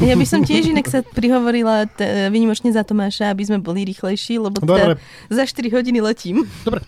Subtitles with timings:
[0.00, 2.02] Ja by som tiež inak sa prihovorila t-
[2.32, 4.96] vynimočne za Tomáša, aby sme boli rýchlejší, lebo teda
[5.28, 6.48] za 4 hodiny letím.
[6.64, 6.80] Dobre.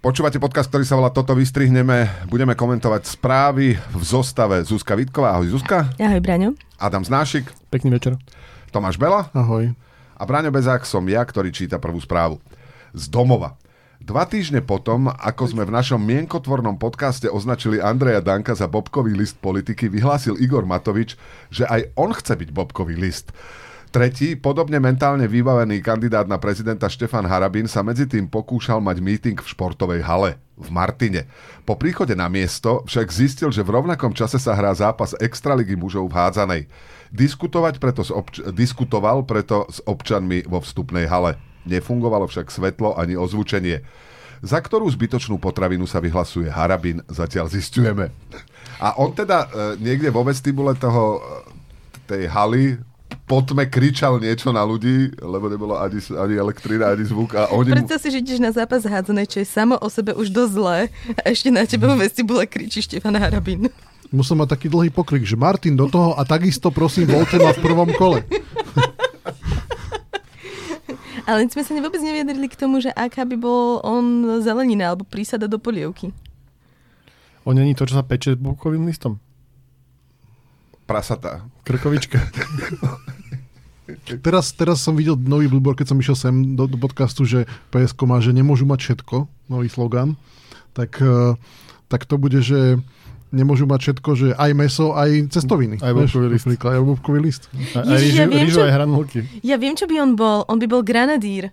[0.00, 2.08] Počúvate podcast, ktorý sa volá Toto vystrihneme.
[2.28, 5.36] Budeme komentovať správy v zostave Zuzka Vitková.
[5.36, 5.92] Ahoj Zuzka.
[6.00, 6.56] Ahoj Braňo.
[6.80, 7.44] Adam Znášik.
[7.68, 8.16] Pekný večer.
[8.72, 9.28] Tomáš Bela.
[9.36, 9.76] Ahoj.
[10.16, 12.40] A Braňo Bezák som ja, ktorý číta prvú správu.
[12.96, 13.56] Z domova.
[14.04, 19.40] Dva týždne potom, ako sme v našom mienkotvornom podcaste označili Andreja Danka za bobkový list
[19.40, 21.16] politiky, vyhlásil Igor Matovič,
[21.48, 23.32] že aj on chce byť bobkový list.
[23.88, 29.40] Tretí, podobne mentálne vybavený kandidát na prezidenta Štefan Harabin sa medzi tým pokúšal mať meeting
[29.40, 31.24] v športovej hale v Martine.
[31.64, 36.12] Po príchode na miesto však zistil, že v rovnakom čase sa hrá zápas Extraligy mužov
[36.12, 36.62] v hádzanej.
[37.08, 41.53] Diskutovať preto s obč- diskutoval preto s občanmi vo vstupnej hale.
[41.64, 43.80] Nefungovalo však svetlo ani ozvučenie.
[44.44, 48.12] Za ktorú zbytočnú potravinu sa vyhlasuje Harabin, zatiaľ zistujeme.
[48.76, 51.20] A on teda e, niekde vo vestibule toho, e,
[52.04, 52.76] tej haly
[53.24, 57.32] potme kričal niečo na ľudí, lebo nebolo ani, ani elektrina, ani zvuk.
[57.32, 60.28] A oni Predstav si, že ideš na zápas hádzanej, čo je samo o sebe už
[60.28, 60.78] dosť zlé
[61.16, 63.72] a ešte na tebe vo vestibule kričí Štefan Harabin.
[64.12, 67.60] Musel mať taký dlhý pokrik, že Martin do toho a takisto prosím voľte ma v
[67.64, 68.22] prvom kole.
[71.24, 75.48] Ale sme sa vôbec neviedrili k tomu, že aká by bol on zelenina alebo prísada
[75.48, 76.12] do polievky.
[77.44, 79.20] On není to, čo sa peče s bukovým listom?
[80.84, 81.48] Prasatá.
[81.64, 82.20] Krkovička.
[84.24, 88.00] teraz, teraz som videl nový billboard, keď som išiel sem do, do podcastu, že PSK
[88.04, 90.16] má, že nemôžu mať všetko, nový slogan.
[90.76, 91.36] Tak, eh,
[91.88, 92.80] tak to bude, že
[93.34, 95.82] nemôžu mať všetko, že aj meso, aj cestoviny.
[95.82, 96.46] Aj bobkový list.
[96.46, 97.42] Aj bobkový list.
[97.74, 98.72] A, aj Ježiš, ja viem, čo, aj.
[99.42, 100.46] Ja viem, čo by on bol.
[100.46, 101.50] On by bol granadír.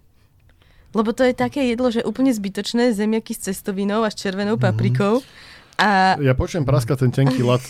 [0.94, 4.64] Lebo to je také jedlo, že úplne zbytočné, zemiaky s cestovinou a s červenou mhm.
[4.64, 5.20] paprikou.
[5.20, 5.50] Mm-hmm.
[5.82, 6.14] A...
[6.22, 7.64] Ja počujem praska ten tenký lat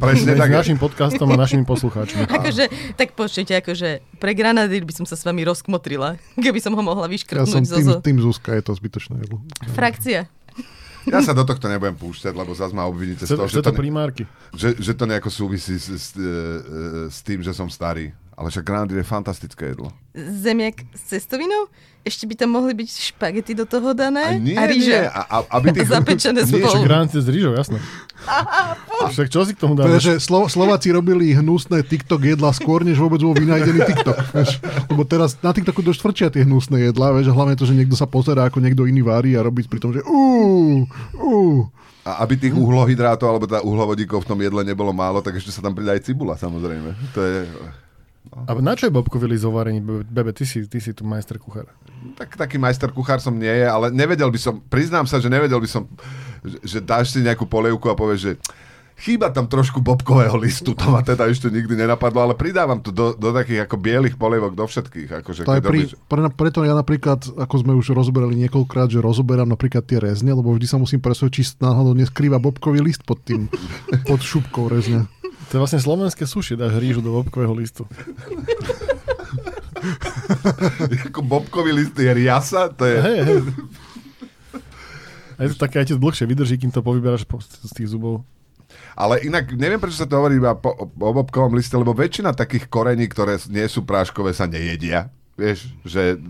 [0.00, 0.48] Presne tak.
[0.48, 2.24] našim podcastom a našimi poslucháčmi.
[2.40, 6.80] akože, tak počujte, akože pre granadír by som sa s vami rozkmotrila, keby som ho
[6.80, 7.44] mohla vyškrtnúť.
[7.44, 9.44] Ja som tým, tým Zuzka, je to zbytočné jedlo.
[9.76, 10.24] Frakcia.
[11.08, 14.28] Ja sa do tohto nebudem púšťať, lebo zase ma obviníte z toho, že to, primárky.
[14.52, 18.12] Že, že to nejako súvisí s, s, e, s tým, že som starý.
[18.40, 19.92] Ale však granadír je fantastické jedlo.
[20.16, 21.68] Zemiak s cestovinou?
[22.00, 24.24] Ešte by tam mohli byť špagety do toho dané?
[24.24, 24.96] A nie, a rýža.
[24.96, 25.92] Nie, a, a, aby tých...
[25.92, 27.76] Zapečené nie, však s rýžou, jasné.
[29.12, 30.00] však čo si k tomu dávaš?
[30.00, 34.16] že Slo- Slováci robili hnusné TikTok jedla skôr, než vôbec bol vynajdený TikTok.
[34.32, 34.50] Vieš?
[34.88, 37.28] Lebo teraz na TikToku dosť tvrčia tie hnusné jedlá, vieš?
[37.28, 39.92] a hlavne to, že niekto sa pozerá, ako niekto iný vári a robí pri tom,
[39.92, 40.88] že uú,
[41.20, 41.68] uú.
[42.08, 45.60] A aby tých uhlohydrátov alebo teda uhlovodíkov v tom jedle nebolo málo, tak ešte sa
[45.60, 46.96] tam pridá aj cibula, samozrejme.
[47.12, 47.44] To je...
[48.28, 48.44] No.
[48.46, 49.80] A na čo je Bobko vylí zovarení?
[49.80, 51.72] Bebe, ty si, ty si tu majster kuchár.
[52.20, 55.58] Tak, taký majster kuchár som nie je, ale nevedel by som, priznám sa, že nevedel
[55.58, 55.88] by som,
[56.44, 58.32] že, že dáš si nejakú polievku a povieš, že
[59.00, 63.16] chýba tam trošku bobkového listu, to ma teda ešte nikdy nenapadlo, ale pridávam to do,
[63.16, 65.24] do takých ako bielých polievok do všetkých.
[65.24, 69.48] Akože, to je pri, pre, preto ja napríklad, ako sme už rozoberali niekoľkrát, že rozoberám
[69.48, 73.48] napríklad tie rezne, lebo vždy sa musím presvedčiť, či náhodou neskrýva bobkový list pod tým,
[74.08, 75.08] pod šupkou rezne.
[75.50, 77.82] To je vlastne slovenské suši, dáš rížu do bobkového listu.
[81.10, 83.02] Ako bobkový list je riasa, to je...
[83.02, 83.40] Hej, hej.
[85.34, 87.26] A je to také aj dlhšie vydrží, kým to povyberáš
[87.66, 88.22] z tých zubov.
[88.94, 92.70] Ale inak neviem, prečo sa to hovorí iba po, o bobkovom liste, lebo väčšina takých
[92.70, 95.10] korení, ktoré nie sú práškové, sa nejedia.
[95.40, 96.20] Vieš, že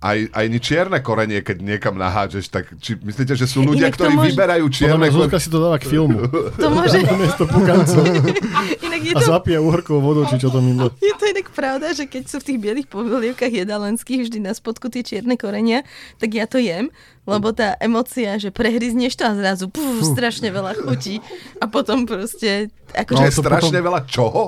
[0.00, 3.96] aj, aj ni čierne korenie, keď niekam nahádžeš, tak či myslíte, že sú ľudia, Inak
[3.96, 4.32] ktorí môže...
[4.32, 5.40] vyberajú čierne korenie?
[5.40, 6.24] si to dáva k filmu.
[6.56, 7.00] To môže...
[7.04, 7.44] Miesto
[9.00, 9.26] Inak je to...
[9.26, 10.76] A zapije uhorkou vodou, či čo to mi
[11.08, 14.92] Je to inak pravda, že keď sú v tých bielých polievkách jedalenských vždy na spodku
[14.92, 15.82] tie čierne korenia,
[16.20, 16.92] tak ja to jem,
[17.28, 21.22] lebo tá emocia, že prehryzneš to a zrazu puf, strašne veľa chutí
[21.62, 23.86] a potom proste ako, no, že strašne potom...
[23.86, 24.42] veľa čoho?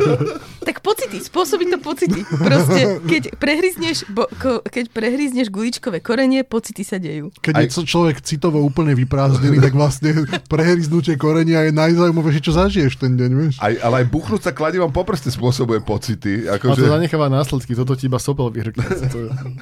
[0.68, 2.26] tak pocity, spôsobí to pocity.
[2.26, 7.30] Proste, keď prehryzneš, bo, ko, keď prehryzneš guličkové korenie, pocity sa dejú.
[7.38, 7.62] Keď Aj...
[7.62, 13.30] je človek citovo úplne vyprázdnený, tak vlastne prehryznutie korenia je najzaujímavejšie, čo zažiješ ten deň,
[13.38, 13.54] vieš?
[13.62, 16.46] Aj, ale aj buchnúť sa kladivom po prste spôsobuje pocity.
[16.46, 16.92] Ako a to že...
[16.92, 18.84] zanecháva následky, toto ti iba sopel vyhrkne.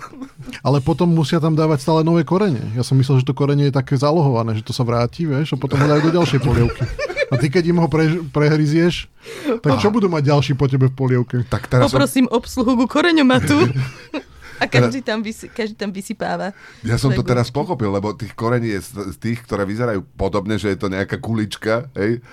[0.67, 2.63] ale potom musia tam dávať stále nové korenie.
[2.75, 5.61] Ja som myslel, že to korenie je také zalohované, že to sa vráti, vieš, a
[5.61, 6.85] potom ho dajú do ďalšej polievky.
[7.27, 9.11] A ty, keď im ho pre, prehryzieš,
[9.59, 11.37] tak čo budú mať ďalší po tebe v polievke?
[11.51, 12.39] Tak teraz Poprosím som...
[12.39, 13.59] obsluhu ku koreňomatu.
[14.57, 16.57] A každý tam, vysy, každý tam vysypáva.
[16.81, 20.73] Ja som to teraz pochopil, lebo tých korení je z tých, ktoré vyzerajú podobne, že
[20.73, 22.25] je to nejaká kulička, hej?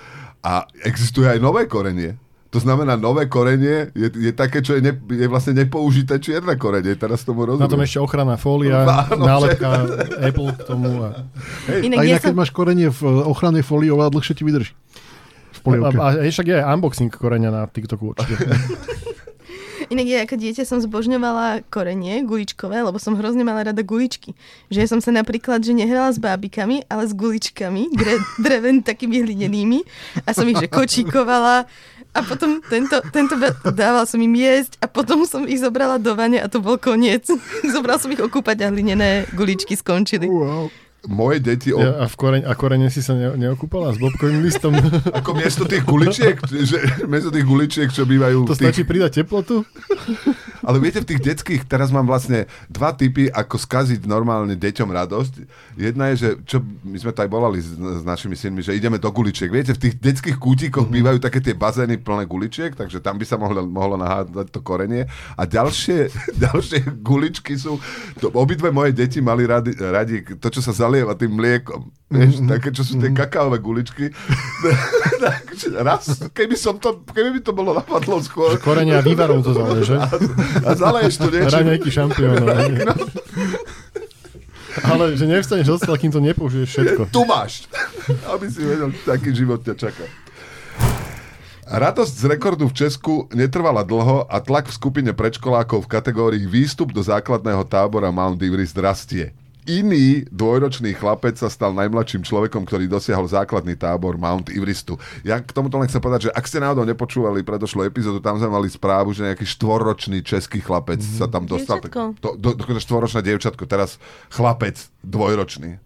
[0.43, 2.19] A existuje aj nové korenie.
[2.53, 6.93] To znamená, nové korenie je, je také, čo je, ne, je vlastne nepoužité čierne korenie.
[6.93, 7.65] Teraz tomu rozumiem.
[7.65, 9.89] Na tom ešte ochranná fólia, Áno, nálepka
[10.21, 11.01] Apple k tomu.
[11.01, 11.25] A...
[11.65, 11.89] Hej.
[11.89, 12.37] Inak, a inak, ja keď som...
[12.37, 14.73] máš korenie v ochrannej fólii, oveľa dlhšie ti vydrží.
[15.49, 15.97] v polievke.
[15.97, 18.37] A, a však je aj unboxing koreňa na TikToku určite.
[19.93, 24.33] Inak ja ako dieťa som zbožňovala korenie guličkové, lebo som hrozne mala rada guličky.
[24.73, 29.21] Že ja som sa napríklad, že nehrala s bábikami, ale s guličkami, dre, dreven takými
[29.21, 29.85] hlinenými
[30.25, 31.69] a som ich že kočíkovala
[32.13, 33.37] a potom tento, tento
[33.69, 37.29] dával som im jesť a potom som ich zobrala do vane a to bol koniec.
[37.73, 40.25] Zobral som ich okúpať a hlinené guličky skončili.
[40.25, 40.73] Wow.
[41.03, 41.75] Moje deti...
[41.75, 41.83] O...
[41.83, 44.71] Ja, a, v koreň, a korene si sa ne, neokúpala s bobkovým listom?
[45.19, 46.79] Ako miesto tých guličiek, že,
[47.11, 48.47] miesto tých guličiek, čo bývajú...
[48.47, 49.63] To tých, stačí pridať teplotu?
[50.63, 55.33] ale viete, v tých detských, teraz mám vlastne dva typy, ako skaziť normálne deťom radosť.
[55.75, 58.95] Jedna je, že čo my sme to aj volali s, s našimi synmi, že ideme
[58.95, 59.51] do guličiek.
[59.51, 60.97] Viete, v tých detských kútikoch mm-hmm.
[61.03, 65.05] bývajú také tie bazény plné guličiek, takže tam by sa mohlo, mohlo nahádať to korenie.
[65.35, 66.07] A ďalšie,
[66.47, 67.77] ďalšie guličky sú...
[68.23, 71.91] To, obidve moje deti mali radi, radi to, čo sa zalieva tým mliekom.
[72.13, 72.51] Vieš, mm-hmm.
[72.53, 74.13] také, čo sú tie kakaové guličky.
[75.25, 78.53] Takže raz, keby som to, keby by to bolo napadlo skôr.
[78.61, 79.97] Korenia vývarov to zaleješ, že?
[79.97, 80.07] A,
[80.61, 81.57] a zaleješ to niečo.
[81.57, 82.47] Raňajky šampiónov.
[82.85, 82.93] No,
[84.93, 87.01] Ale že nevstaneš od stola, kým to nepoužiješ všetko.
[87.09, 87.65] tu máš.
[88.29, 90.05] Aby si vedel, taký život ťa čaká.
[91.63, 96.93] Radosť z rekordu v Česku netrvala dlho a tlak v skupine predškolákov v kategórii výstup
[96.93, 99.33] do základného tábora Mount Everest rastie.
[99.63, 104.99] Iný dvojročný chlapec sa stal najmladším človekom, ktorý dosiahol základný tábor Mount Everestu.
[105.23, 108.51] Ja k tomuto len chcem povedať, že ak ste náhodou nepočúvali predošlú epizódu, tam sme
[108.51, 111.19] mali správu, že nejaký štvorročný český chlapec mm-hmm.
[111.19, 111.79] sa tam dostal.
[111.79, 112.19] Dievčatko.
[112.19, 115.79] To, do, dokonca štvoročné dievčatko, teraz chlapec dvojročný.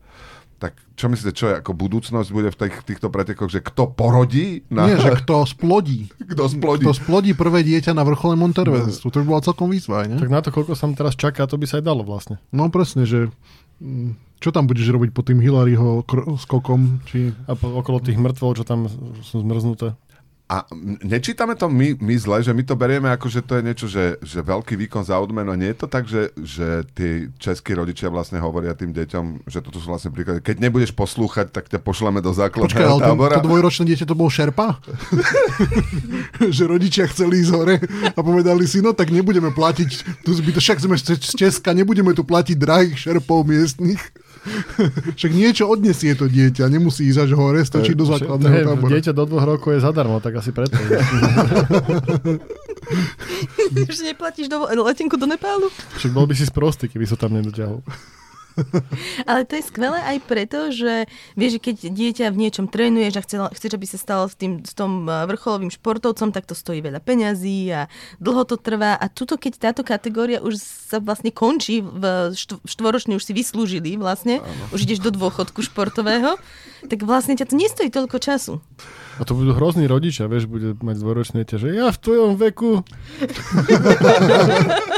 [0.58, 4.66] Tak čo myslíte, čo je ako budúcnosť bude v, tých, týchto pretekoch, že kto porodí?
[4.74, 4.90] Na...
[4.90, 6.10] Nie, že kto splodí.
[6.34, 6.82] kto splodí.
[6.82, 9.14] Kto splodí prvé dieťa na vrchole Montervestu.
[9.14, 10.18] To by bola celkom výzva, ne?
[10.18, 12.42] Tak na to, koľko sa teraz čaká, to by sa aj dalo vlastne.
[12.50, 13.30] No presne, že
[14.38, 16.06] čo tam budeš robiť pod tým Hillaryho
[16.38, 17.02] skokom?
[17.10, 17.34] Či...
[17.50, 18.86] A po, okolo tých mŕtvol, čo tam
[19.22, 19.98] sú zmrznuté.
[20.48, 20.64] A
[21.04, 24.16] nečítame to my, my zle, že my to berieme ako, že to je niečo, že,
[24.24, 25.52] že veľký výkon za odmenu.
[25.60, 29.84] Nie je to tak, že, že tí českí rodičia vlastne hovoria tým deťom, že toto
[29.84, 30.40] sú vlastne príklady.
[30.40, 33.36] Keď nebudeš poslúchať, tak ťa pošleme do Počkaj, základného ale to, tábora.
[33.44, 34.80] to dvojročné dieťa to bol šerpa?
[36.56, 37.76] že rodičia chceli ísť hore
[38.16, 42.24] a povedali si, no tak nebudeme platiť, tu zbyto, však sme z Česka, nebudeme tu
[42.24, 44.00] platiť drahých šerpov miestnych.
[45.18, 48.92] Však niečo odnesie to dieťa, nemusí ísť až hore, stačí do základného Hej, tábora.
[48.96, 50.78] Dieťa do dvoch rokov je zadarmo, tak asi preto.
[53.92, 55.68] Už neplatíš do, letenku do Nepálu?
[56.00, 57.84] Však bol by si sprostý, keby sa tam nedoťahol.
[59.30, 61.06] Ale to je skvelé aj preto, že
[61.38, 64.66] vieš, že keď dieťa v niečom trénuješ a chcel, chceš, aby sa stalo s, tým,
[64.66, 67.82] s tom eh, vrcholovým športovcom, tak to stojí veľa peňazí a
[68.18, 68.98] dlho to trvá.
[68.98, 73.98] A tuto, keď táto kategória už sa vlastne končí, v štv- štvoročne už si vyslúžili
[73.98, 74.42] vlastne,
[74.74, 76.38] už ideš do dôchodku športového,
[76.86, 78.54] tak vlastne ťa to nestojí toľko času.
[79.18, 82.86] A to budú hrozní rodičia, vieš, bude mať dvojročné dieťa, že ja v tvojom veku.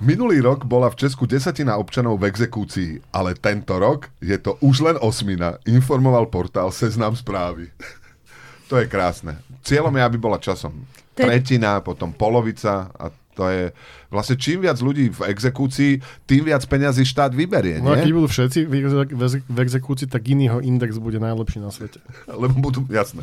[0.00, 4.80] Minulý rok bola v Česku desatina občanov v exekúcii, ale tento rok je to už
[4.80, 7.68] len osmina, informoval portál Seznam správy.
[8.72, 9.36] to je krásne.
[9.60, 10.72] Cieľom je, aby bola časom
[11.12, 13.64] tretina, potom polovica a to je
[14.10, 15.92] vlastne čím viac ľudí v exekúcii,
[16.26, 18.16] tým viac peňazí štát vyberie, No a keď nie?
[18.18, 22.02] budú všetci v, exe- v exe- v exekúcii, tak iného index bude najlepší na svete.
[22.42, 23.22] Lebo budú, jasné.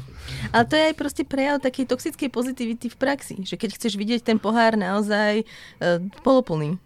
[0.50, 4.24] Ale to je aj proste prejav takej toxickej pozitivity v praxi, že keď chceš vidieť
[4.24, 6.80] ten pohár naozaj uh, poloplný.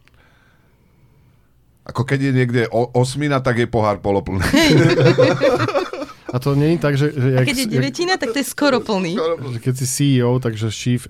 [1.81, 4.41] Ako keď je niekde o, osmina, tak je pohár poloplný.
[6.31, 8.39] A to nie je tak, že, že, A jak, keď je jak, devetina, tak to
[8.39, 9.20] je skoro plný.
[9.51, 11.03] že keď si CEO, takže Chief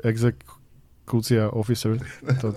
[1.04, 1.98] Executia Officer.
[2.40, 2.54] To,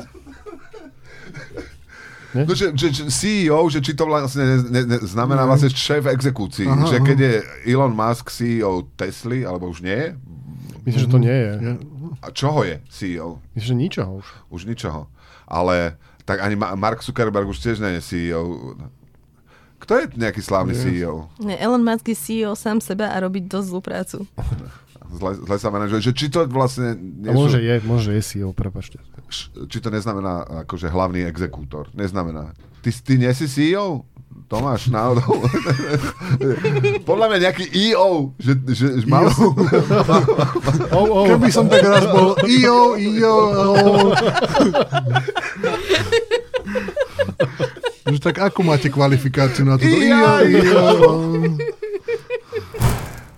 [2.34, 6.10] No, že, že, že CEO, že či to vlastne ne, ne, ne, znamená vlastne šéf
[6.10, 6.66] exekúcií.
[6.66, 7.06] Aha, že aha.
[7.06, 7.34] keď je
[7.70, 10.18] Elon Musk CEO Tesly, alebo už nie,
[10.82, 11.52] myslím, že to nie je.
[12.18, 13.38] A čoho je CEO?
[13.54, 14.26] Myslím, že ničoho už.
[14.50, 15.06] Už ničoho.
[15.46, 15.94] Ale
[16.26, 18.74] tak ani Ma- Mark Zuckerberg už tiež nie je CEO.
[19.78, 20.82] Kto je nejaký slávny Nie.
[20.82, 21.30] CEO?
[21.38, 24.18] Nie, Elon Musk je CEO sám seba a robí dosť zlú prácu.
[25.14, 26.00] Zle, zle sa manažuje.
[26.04, 28.98] Že či to vlastne nie môže sú, je, môže je CEO, prepačte.
[29.70, 31.88] či to neznamená akože hlavný exekútor.
[31.94, 32.52] Neznamená.
[32.82, 34.04] Ty, ty nie si CEO?
[34.44, 35.40] Tomáš, náhodou.
[37.08, 39.40] Podľa mňa nejaký EO, že, že, že mal si,
[40.92, 41.26] Oh, oh.
[41.26, 43.36] Keby som tak raz bol io, io,
[43.72, 44.12] oh.
[48.04, 49.88] Že tak ako máte kvalifikáciu na toto?
[49.88, 50.84] Ija, io.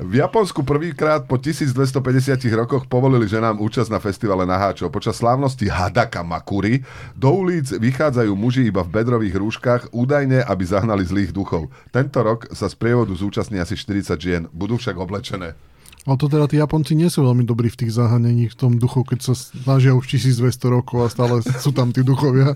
[0.06, 4.94] V Japonsku prvýkrát po 1250 rokoch povolili ženám účasť na festivale naháčov.
[4.94, 6.86] Počas slávnosti Hadaka Makuri
[7.18, 11.74] do ulic vychádzajú muži iba v bedrových rúškach, údajne, aby zahnali zlých duchov.
[11.90, 14.42] Tento rok sa z prievodu zúčastní asi 40 žien.
[14.54, 15.58] Budú však oblečené.
[16.06, 19.02] Ale to teda tí Japonci nie sú veľmi dobrí v tých zahanení v tom duchu,
[19.02, 22.54] keď sa snažia už 1200 rokov a stále sú tam tí duchovia.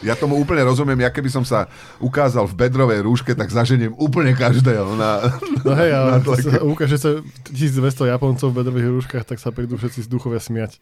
[0.00, 1.68] Ja tomu úplne rozumiem, ja keby som sa
[2.00, 5.20] ukázal v bedrovej rúške, tak zaženiem úplne každého na,
[5.60, 7.20] No hej, ale na sa ukáže sa
[7.52, 10.80] 1200 Japoncov v bedrových rúškach, tak sa prídu všetci z duchovia smiať.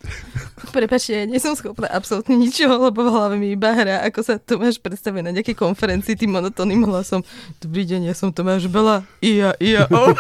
[0.70, 4.38] Prepačte, ja nie som schopná absolútne ničoho, lebo v hlave mi iba hra, ako sa
[4.38, 7.26] Tomáš predstavuje na nejakej konferencii tým monotónnym hlasom.
[7.58, 9.02] Dobrý deň, ja som Tomáš Bela.
[9.18, 10.14] I ja, i ja, o.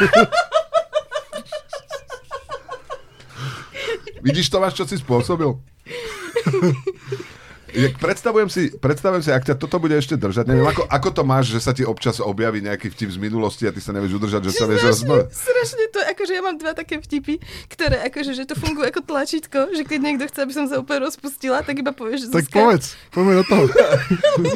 [4.26, 5.54] Vidíš, Tomáš, čo si spôsobil?
[7.74, 11.22] Jak predstavujem si, predstavujem si, ak ťa toto bude ešte držať, neviem, ako, ako to
[11.26, 14.48] máš, že sa ti občas objaví nejaký vtip z minulosti a ty sa nevieš udržať,
[14.48, 15.28] že sa vieš rozmať.
[15.28, 19.76] strašne to, akože ja mám dva také vtipy, ktoré akože, že to funguje ako tlačítko,
[19.76, 22.56] že keď niekto chce, aby som sa úplne rozpustila, tak iba povieš, že Tak Zuzka,
[22.56, 23.64] povedz, poďme do toho.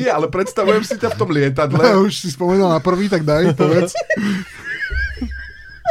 [0.00, 1.82] Nie, ale predstavujem si ťa v tom lietadle.
[1.82, 3.92] Ja už si spomenul na prvý, tak daj, povedz.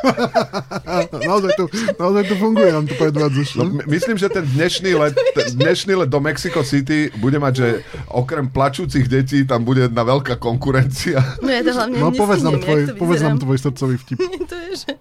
[1.24, 1.66] naozaj, to,
[1.96, 3.50] naozaj to funguje, nám to predvádzaš.
[3.56, 5.14] No, my- myslím, že ten dnešný let,
[5.56, 7.68] dnešný let do Mexico City bude mať, že
[8.08, 11.22] okrem plačúcich detí tam bude jedna veľká konkurencia.
[11.40, 14.18] No ja to hlavne No povedz nám, tvoj, povedz nám tvoj srdcový vtip.
[14.44, 14.92] to je, že,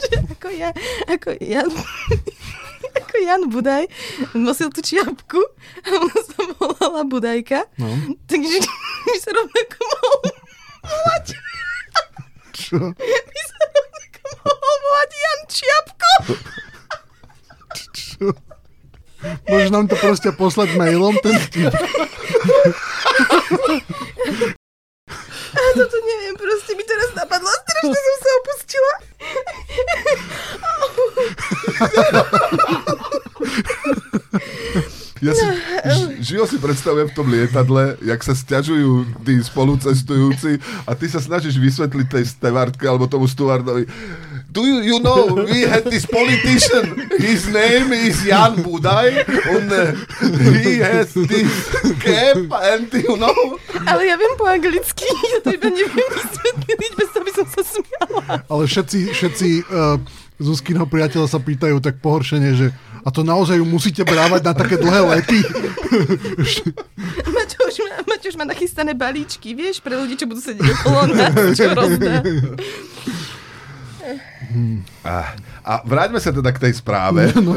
[0.00, 0.70] že ako ja,
[1.06, 1.70] ako Jan,
[2.90, 3.84] ako Jan Budaj
[4.32, 5.40] nosil tú čiapku
[5.78, 7.88] a ona sa volala Budajka, No.
[8.24, 8.58] takže
[9.04, 10.20] my sa rovnako mohol
[10.80, 11.26] volať,
[12.52, 12.76] Čo?
[12.92, 13.57] my sa
[14.44, 16.12] mohol volať Jan Čiapko.
[17.92, 18.26] Čo?
[19.50, 21.74] Môžeš nám to proste poslať mailom, ten vtip.
[25.78, 28.92] Toto neviem, proste mi teraz napadlo, strašne som sa opustila.
[35.18, 40.94] Ja si, ž- živo si predstavujem v tom lietadle, jak sa stiažujú tí spolucestujúci a
[40.94, 43.86] ty sa snažíš vysvetliť tej stevardke alebo tomu stewardovi.
[44.48, 49.92] Do you, you know, we had this politician, his name is Jan Budaj, and uh,
[50.64, 51.52] he has this
[52.00, 52.40] cap,
[52.72, 57.24] and you know, Ale ja viem po anglicky, ja to iba neviem vysvetliť, bez toho
[57.28, 58.22] by som sa smiala.
[58.48, 60.00] Ale všetci, všetci uh,
[60.40, 62.66] Zuzkinho priateľa sa pýtajú tak pohoršene, že
[63.04, 65.38] a to naozaj ju musíte brávať na také dlhé lety?
[67.34, 71.00] Maťo už, má, Maťo už má nachystané balíčky, vieš, pre ľudí, čo budú sedieť okolo
[71.14, 72.20] nás, čo rozdá.
[75.04, 75.14] a,
[75.64, 77.28] a vráťme sa teda k tej správe.
[77.38, 77.54] No,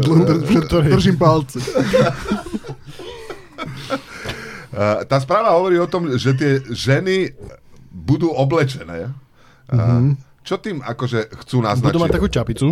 [0.00, 1.58] to, dr- dr- držím palce.
[5.06, 7.36] Tá správa hovorí o tom, že tie ženy
[7.92, 9.12] budú oblečené.
[9.68, 11.92] Uh, čo tým akože chcú naznačiť?
[11.92, 12.66] Budú mať takú čapicu.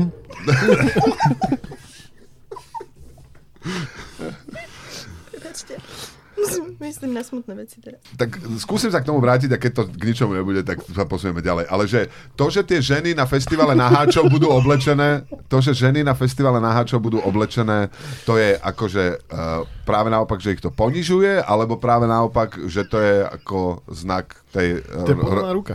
[5.61, 6.21] Prepačte.
[6.81, 8.01] Myslím na smutné veci teraz.
[8.17, 11.45] Tak skúsim sa k tomu vrátiť a keď to k ničomu nebude, tak sa posunieme
[11.45, 11.69] ďalej.
[11.69, 16.17] Ale že to, že tie ženy na festivale naháčov budú oblečené, to, že ženy na
[16.17, 17.93] festivale naháčov budú oblečené,
[18.25, 22.97] to je akože uh, práve naopak, že ich to ponižuje, alebo práve naopak, že to
[22.97, 24.81] je ako znak tej...
[24.81, 25.75] Uh, To je podaná ruka.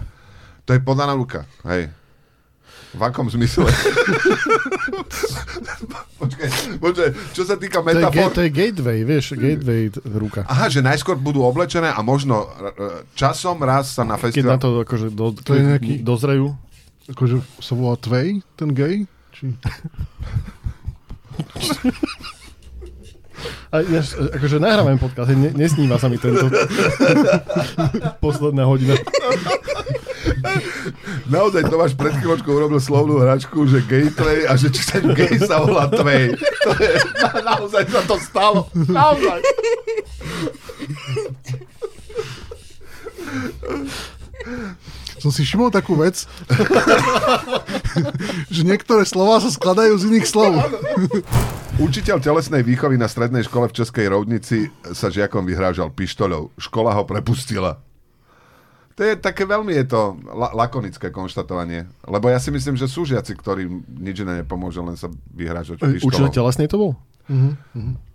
[0.66, 1.94] to je podaná ruka, hej.
[2.96, 3.68] V akom zmysle?
[6.16, 8.32] počkaj, počkaj, čo sa týka To je, metafor...
[8.32, 10.44] to je gateway, vieš, gateway ruka.
[10.46, 14.50] Aha, že najskôr budú oblečené a možno e, e, časom raz sa na Keď festival...
[14.50, 16.56] na to akože do, To je nejaký- dozrejú.
[17.06, 19.04] Akože sa volá Tvej, ten gay?
[19.32, 19.54] Či...
[23.68, 26.48] A ináč, akože nahrávame podcast, ne, nesníva sa mi tento
[28.24, 28.96] posledná hodina.
[31.36, 35.36] Naozaj Tomáš pred chvíľočkou urobil slovnú hračku, že gay tvej a že či ten gay
[35.42, 36.36] sa volá tvej.
[36.38, 38.70] To je, na, naozaj sa to stalo.
[38.74, 39.40] Naozaj.
[45.20, 46.30] Som si všimol takú vec,
[48.54, 50.54] že niektoré slova sa skladajú z iných slov.
[51.82, 56.54] Učiteľ telesnej výchovy na strednej škole v Českej Roudnici sa žiakom vyhrážal pištoľou.
[56.62, 57.82] Škola ho prepustila.
[58.96, 61.86] To je také veľmi je to la- lakonické konštatovanie.
[62.02, 66.00] Lebo ja si myslím, že sú žiaci, ktorým nič iné nepomôže, len sa vyhrážať Učiteľ
[66.00, 66.32] pištolou.
[66.32, 66.96] telesnej to bol?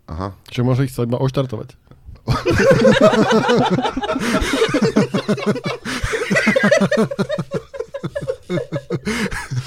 [0.06, 0.32] Aha.
[0.48, 1.76] Čiže môže ich chcel iba oštartovať.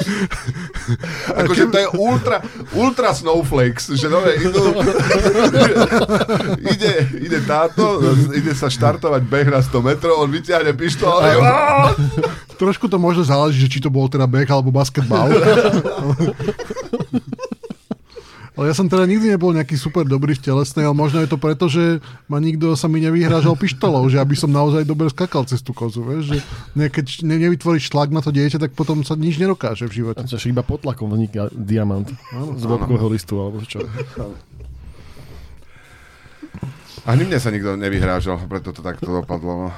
[1.43, 2.37] Akože to je ultra,
[2.75, 4.75] ultra snowflakes, že no, idú,
[6.73, 8.01] ide, ide táto,
[8.33, 11.27] ide sa štartovať beh na 100 metrov, on vyťahne pištol a
[12.61, 15.25] Trošku to možno záleží, že či to bol teda beh alebo basketbal.
[18.53, 21.41] Ale ja som teda nikdy nebol nejaký super dobrý v telesnej, ale možno je to
[21.41, 21.97] preto, že
[22.29, 26.05] ma nikto sa mi nevyhrážal pištolou, že aby som naozaj dobre skakal cez tú kozu,
[26.05, 26.37] vieš, že
[26.77, 30.21] ne, keď ne, nevytvoríš tlak na to dieťa, tak potom sa nič nedokáže v živote.
[30.21, 32.05] A iba pod tlakom vzniká diamant
[32.53, 33.81] z bobkového listu, alebo čo.
[37.09, 39.65] Ani mne sa nikto nevyhrážal, preto to takto dopadlo.
[39.65, 39.69] No.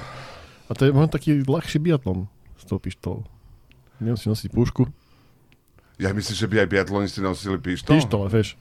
[0.67, 2.27] A to je možno taký ľahší biatlon
[2.59, 3.23] s tou pištolou.
[4.03, 4.83] Nemusíš nosiť pušku.
[5.95, 7.95] Ja myslím, že by aj biatlonisti nosili pištol.
[7.95, 8.59] Pištole, vieš.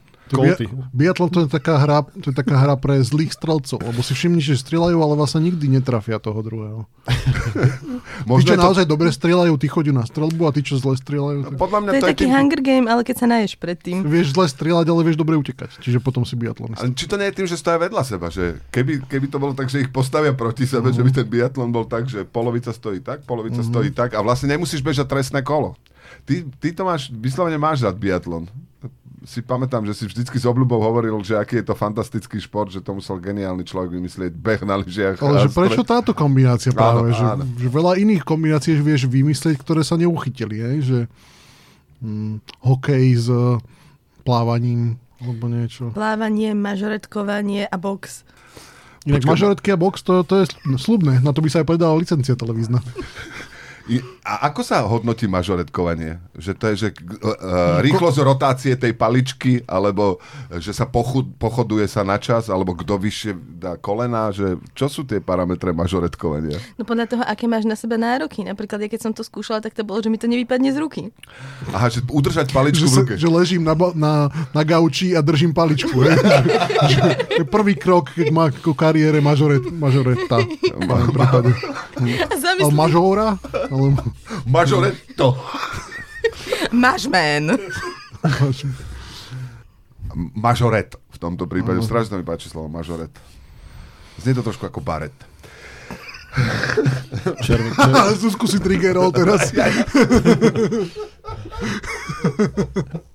[0.89, 4.41] Biatlon to je, taká hra, to je taká hra pre zlých strelcov, lebo si všimni,
[4.41, 6.89] že strieľajú, ale vlastne nikdy netrafia toho druhého.
[8.25, 8.61] tí, čo to...
[8.61, 11.39] naozaj dobre strieľajú, tí chodí na strelbu a tí, čo zle strieľajú.
[11.45, 11.61] Tak...
[11.61, 12.33] Podľa mňa to, je to taký tým...
[12.33, 14.01] Hunger Game, ale keď sa naješ predtým.
[14.01, 15.77] Vieš zle strieľať, ale vieš dobre utekať.
[15.77, 16.73] Čiže potom si biatlon.
[16.73, 19.53] Ale či to nie je tým, že stoja vedľa seba, že keby, keby to bolo
[19.53, 20.97] tak, že ich postavia proti sebe, uh-huh.
[20.97, 23.69] že by ten biatlon bol tak, že polovica stojí tak, polovica uh-huh.
[23.69, 25.77] stojí tak a vlastne nemusíš bežať trestné kolo.
[26.25, 28.49] Ty, ty to máš, vyslovene máš rád biatlon
[29.25, 32.79] si pamätám, že si vždycky s obľubou hovoril, že aký je to fantastický šport, že
[32.79, 35.17] to musel geniálny človek vymyslieť, beh na lyžiach.
[35.19, 37.09] Ale že prečo táto kombinácia práve?
[37.09, 37.43] Áno, že, áno.
[37.57, 40.61] že veľa iných kombinácií vieš vymyslieť, ktoré sa neuchytili.
[40.61, 40.77] Hej?
[40.85, 40.99] Že
[42.05, 43.57] hm, hokej s uh,
[44.21, 45.89] plávaním alebo niečo.
[45.89, 48.21] Plávanie, mažoretkovanie a box.
[49.05, 50.45] Inak mažoretky a box, to, to je
[50.77, 51.21] slubné.
[51.21, 52.81] Na to by sa aj predala licencia televízna.
[54.25, 56.17] A ako sa hodnotí mažoretkovanie?
[56.33, 56.89] Že to je, že
[57.21, 60.17] uh, rýchlosť rotácie tej paličky, alebo
[60.57, 65.05] že sa pochod, pochoduje sa na čas, alebo kto vyššie dá kolena, že čo sú
[65.05, 66.57] tie parametre mažoretkovania?
[66.81, 68.41] No podľa toho, aké máš na sebe nároky.
[68.41, 71.13] Napríklad, ja keď som to skúšala, tak to bolo, že mi to nevypadne z ruky.
[71.69, 73.13] Aha, že udržať paličku že, v ruke.
[73.13, 74.13] Sa, že ležím na, na,
[74.49, 75.93] na gauči a držím paličku.
[76.01, 76.13] že,
[76.89, 76.99] že,
[77.29, 80.41] to je prvý krok, keď má ako kariére mažoret, mažoreta.
[80.89, 81.27] Ma, ma,
[82.57, 83.37] Ale mažóra?
[83.75, 83.91] Ale...
[84.47, 85.35] Majoretto.
[86.71, 87.59] Mažmen.
[90.31, 91.83] Mažoret v tomto prípade.
[91.83, 91.91] Uh-huh.
[91.91, 93.11] Strašne mi páči slovo mažoret.
[94.23, 95.11] Znie to trošku ako baret.
[97.43, 98.15] Červen, červen.
[98.15, 99.51] Zuzku si triggerol teraz.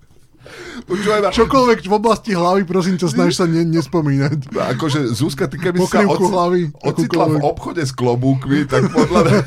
[0.85, 1.29] Počúvaj ma.
[1.31, 4.53] Čokoľvek v oblasti hlavy, prosím ťa, snaž sa ne, nespomínať.
[4.53, 9.21] No, akože Zuzka, ty keby sa oci, hlavy, ocitla v obchode s klobúkmi, tak podľa
[9.27, 9.38] mňa,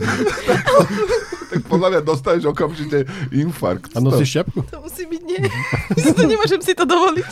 [1.54, 3.94] tak podľa mňa dostaneš okamžite infarkt.
[3.96, 4.60] A nosíš šťapku?
[4.70, 5.42] To musí byť nie.
[6.18, 7.32] to nemôžem si to dovoliť.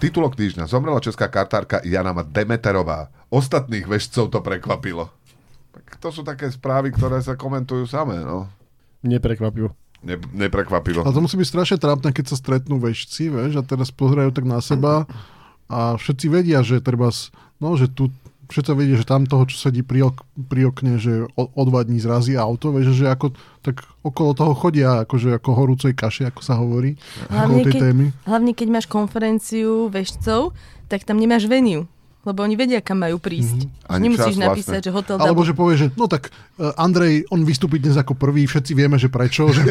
[0.00, 0.64] Titulok týždňa.
[0.64, 3.12] Zomrela česká kartárka Jana Demeterová.
[3.28, 5.12] Ostatných vešcov to prekvapilo.
[5.70, 8.50] Tak to sú také správy, ktoré sa komentujú samé, no.
[9.04, 11.04] Neprekvapivo ne, neprekvapilo.
[11.04, 14.44] A to musí byť strašne trápne, keď sa stretnú vešci, vieš, a teraz pozerajú tak
[14.48, 15.04] na seba
[15.70, 17.14] a všetci vedia, že treba,
[17.62, 18.10] no, že tu
[18.50, 20.18] všetci vedia, že tam toho, čo sedí pri, ok,
[20.50, 23.30] pri okne, že o, o dva dní zrazí auto, vieš, že ako,
[23.62, 26.98] tak okolo toho chodia, akože ako horúcej kaše, ako sa hovorí,
[27.30, 28.06] hlavne, tej keď, témy.
[28.26, 30.50] Hlavne, keď máš konferenciu vešcov,
[30.90, 31.86] tak tam nemáš veniu
[32.20, 33.64] lebo oni vedia, kam majú prísť.
[33.64, 33.96] Mm-hmm.
[33.96, 34.92] Nemusíš čas, napísať, vlastne.
[34.92, 35.16] že hotel...
[35.16, 36.28] Alebo že povie, že no tak
[36.60, 39.64] uh, Andrej, on vystúpi dnes ako prvý, všetci vieme, že prečo, že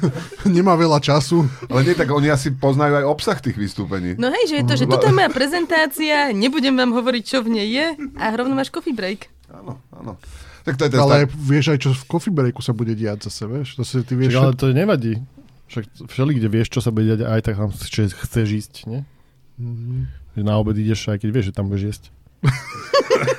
[0.56, 1.44] nemá veľa času.
[1.68, 4.16] Ale nie, tak oni asi poznajú aj obsah tých vystúpení.
[4.16, 7.60] No hej, že je to, že toto je moja prezentácia, nebudem vám hovoriť, čo v
[7.60, 7.86] nej je
[8.16, 9.28] a rovno máš coffee break.
[9.52, 10.16] Áno, áno.
[10.64, 11.36] Tak to je ten ale stav...
[11.36, 13.76] vieš aj, čo v coffee breaku sa bude diať zase, vieš?
[13.76, 15.20] To si ty vieš Však, ale to nevadí.
[15.68, 19.00] Však všeli, kde vieš, čo sa bude diať, aj tak tam chceš ísť, nie?
[19.60, 20.19] Mm-hmm.
[20.38, 22.04] Že na obed ideš, aj keď vieš, že tam budeš jesť.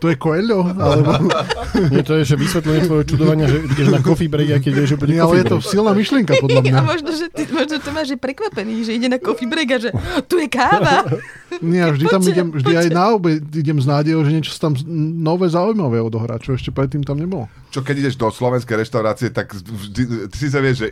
[0.00, 0.62] to je Coelho?
[0.62, 1.10] Alebo...
[1.92, 4.88] Nie, to je že vysvetlenie tvojho čudovania, že ideš na coffee break a keď vieš,
[4.94, 6.74] že bude Nie, ale je to silná myšlienka, podľa mňa.
[6.78, 9.78] A možno, že, ty, možno to máš že prekvapený, že ide na coffee break a
[9.80, 9.90] že
[10.30, 11.08] tu je káva.
[11.62, 14.74] Nie, vždy tam idem, vždy aj na obed idem s nádejou, že niečo tam
[15.22, 17.46] nové zaujímavé odohrá, čo ešte predtým tam nebolo.
[17.70, 20.88] Čo keď ideš do slovenskej reštaurácie, tak vždy, ty si sa vieš, že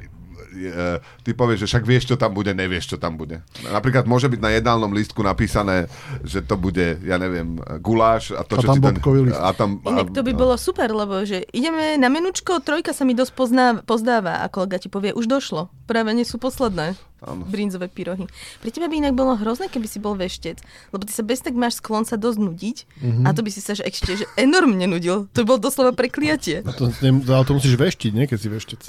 [1.25, 3.41] ty povieš, že však vieš, čo tam bude, nevieš, čo tam bude.
[3.65, 5.89] Napríklad môže byť na jedálnom lístku napísané,
[6.23, 8.97] že to bude, ja neviem, guláš a to, a čo tam ten...
[9.03, 9.41] List.
[9.41, 13.13] A tam, Inak to by bolo super, lebo že ideme na menučko, trojka sa mi
[13.17, 16.97] dosť pozná, pozdáva a kolega ti povie, už došlo, práve nie sú posledné.
[17.23, 17.47] Áno.
[17.47, 18.27] Brinzové pyrohy.
[18.59, 20.59] Pri tebe by inak bolo hrozné, keby si bol veštec,
[20.91, 23.25] lebo ty sa bez tak máš sklon sa dosť nudiť mm-hmm.
[23.27, 25.31] a to by si sa že ešte že enormne nudil.
[25.39, 26.67] To bol doslova prekliatie.
[26.67, 28.83] A to, ale to musíš veštiť, nie, keď si veštec.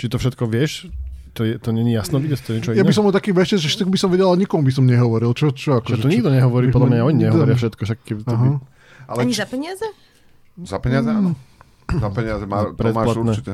[0.00, 0.88] Či to všetko vieš?
[1.36, 3.84] To, je, to není jasno vidieť, to niečo Ja by som bol taký veštec, že
[3.84, 5.30] by som vedel, ale nikomu by som nehovoril.
[5.36, 7.80] Čo, čo, ako, čo to nikto nehovorí, podľa mňa oni nehovoria všetko.
[7.84, 8.46] Však keby to by...
[9.12, 9.44] ale Ani či...
[9.44, 9.86] za peniaze?
[10.64, 11.36] Za peniaze, áno.
[11.86, 13.52] Za peniaze má, to máš určite.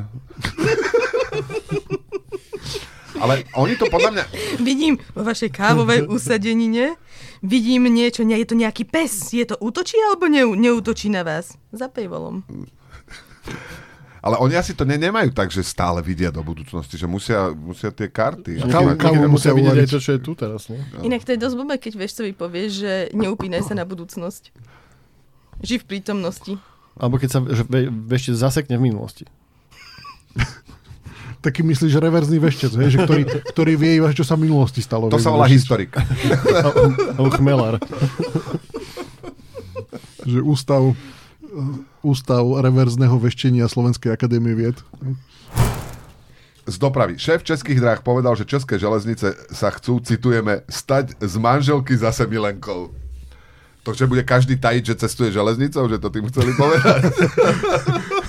[3.17, 4.25] Ale oni to podľa mňa...
[4.61, 7.01] Vidím vo vašej kávovej usadenine,
[7.43, 9.35] vidím niečo, nie, je to nejaký pes.
[9.35, 11.59] Je to útočí alebo ne, neútočí na vás?
[11.75, 12.45] Za pejvolom.
[14.27, 17.95] Ale oni asi to ne, nemajú tak, že stále vidia do budúcnosti, že musia, musia
[17.95, 18.59] tie karty.
[18.67, 20.83] Kávu- kávu musia musia vidieť aj to, čo je tu teraz, nie?
[21.07, 24.51] Inak to je dosť blbé, keď vešcovi povieš, že neupínaj sa na budúcnosť.
[25.63, 26.59] Ži v prítomnosti.
[26.99, 27.87] Alebo keď sa že ve,
[28.19, 29.31] ešte zasekne v minulosti.
[31.47, 33.23] Taký myslíš reverzný veštec, hej, že ktorý,
[33.55, 35.07] ktorý vie iba, čo sa v minulosti stalo.
[35.07, 35.95] To Vie sa volá historik.
[37.15, 37.79] Alebo chmelár.
[40.27, 40.83] Že ústav,
[42.05, 44.77] ústav reverzného veštenia Slovenskej akadémie vied.
[46.67, 47.15] Z dopravy.
[47.15, 52.91] Šéf českých dráh povedal, že české železnice sa chcú, citujeme, stať z manželky zase milenkou.
[53.87, 57.07] To, že bude každý tajiť, že cestuje železnicou, že to tým chceli povedať.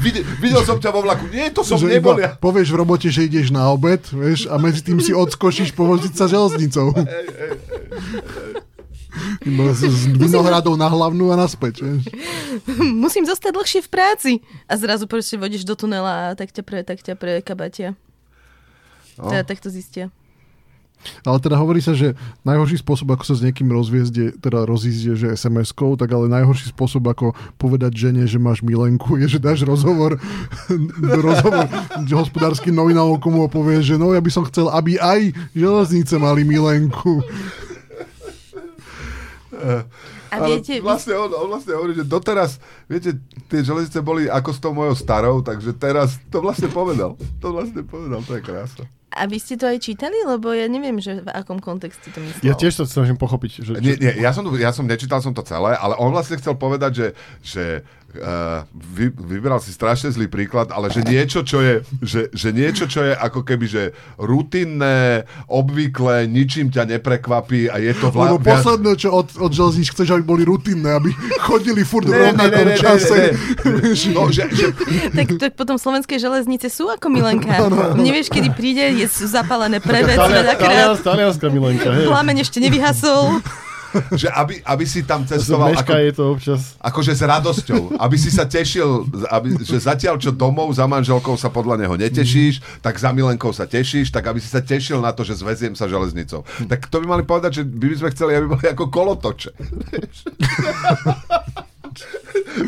[0.00, 1.28] videl, videl som ťa vo vlaku.
[1.28, 2.32] Nie, to som že nebol ja.
[2.32, 6.24] povieš v robote, že ideš na obed, vieš, a medzi tým si odskočíš povoziť sa
[6.32, 6.96] železnicou.
[6.96, 8.69] Iba z,
[9.74, 11.84] z Vinohradov na hlavnú a naspäť.
[11.84, 12.02] Vieš.
[13.04, 14.32] Musím zostať dlhšie v práci.
[14.66, 17.96] A zrazu proste vodíš do tunela a tak ťa pre, tak ťa pre kabatia.
[19.20, 19.28] No.
[19.28, 20.08] Teda tak to zistia.
[21.24, 22.12] Ale teda hovorí sa, že
[22.44, 26.28] najhorší spôsob, ako sa s niekým rozviezť, je, teda rozísť je, že SMS-kou, tak ale
[26.28, 30.20] najhorší spôsob, ako povedať žene, že máš milenku, je, že dáš rozhovor,
[31.24, 31.64] rozhovor
[32.04, 36.44] hospodárskym novinálom, komu ho povieš, že no ja by som chcel, aby aj železnice mali
[36.44, 37.24] milenku.
[39.60, 44.50] A Ale viete, vlastne on, on vlastne hovorí, že doteraz, viete, tie železnice boli ako
[44.50, 47.18] s tou mojou starou, takže teraz to vlastne povedal.
[47.38, 48.84] To vlastne povedal, to je krása.
[49.10, 50.14] a vy ste to aj čítali?
[50.22, 52.46] Lebo ja neviem, že v akom kontexte to myslel.
[52.46, 53.52] Ja tiež to snažím pochopiť.
[53.66, 56.54] Že, Nie, nie, ja som, ja som nečítal som to celé, ale on vlastne chcel
[56.54, 57.06] povedať, že,
[57.42, 57.64] že
[58.16, 62.86] uh, vy, vybral si strašne zlý príklad, ale že niečo, čo je, že, že niečo,
[62.86, 63.82] čo je ako keby, že
[64.18, 69.92] rutinné, obvyklé, ničím ťa neprekvapí a je to Lebo vla- posledné, čo od, od železníc
[69.92, 71.10] chceš, aby boli rutinné, aby
[71.42, 73.16] chodili furt v Ne, ne, ne, rovnakom ne, ne, čase.
[73.16, 73.30] ne.
[74.10, 74.66] No, že, že,
[75.14, 77.56] tak, tak potom slovenské železnice sú ako Milenka.
[77.94, 80.16] Nevieš, kedy príde, je, sú zapálené prevec
[81.00, 82.06] talianská milenka, hej.
[82.06, 83.40] Plameň ešte nevyhasol.
[84.14, 86.60] Že aby, aby si tam Že cestoval Meška ako, je to občas.
[86.78, 91.50] akože s radosťou, aby si sa tešil, aby, že zatiaľ čo domov za manželkou sa
[91.50, 95.22] podľa neho netešíš, tak za milenkou sa tešíš, tak aby si sa tešil na to,
[95.22, 96.42] že zveziem sa železnicou.
[96.66, 99.50] Tak to by mali povedať, že by sme chceli, aby boli ako kolotoče.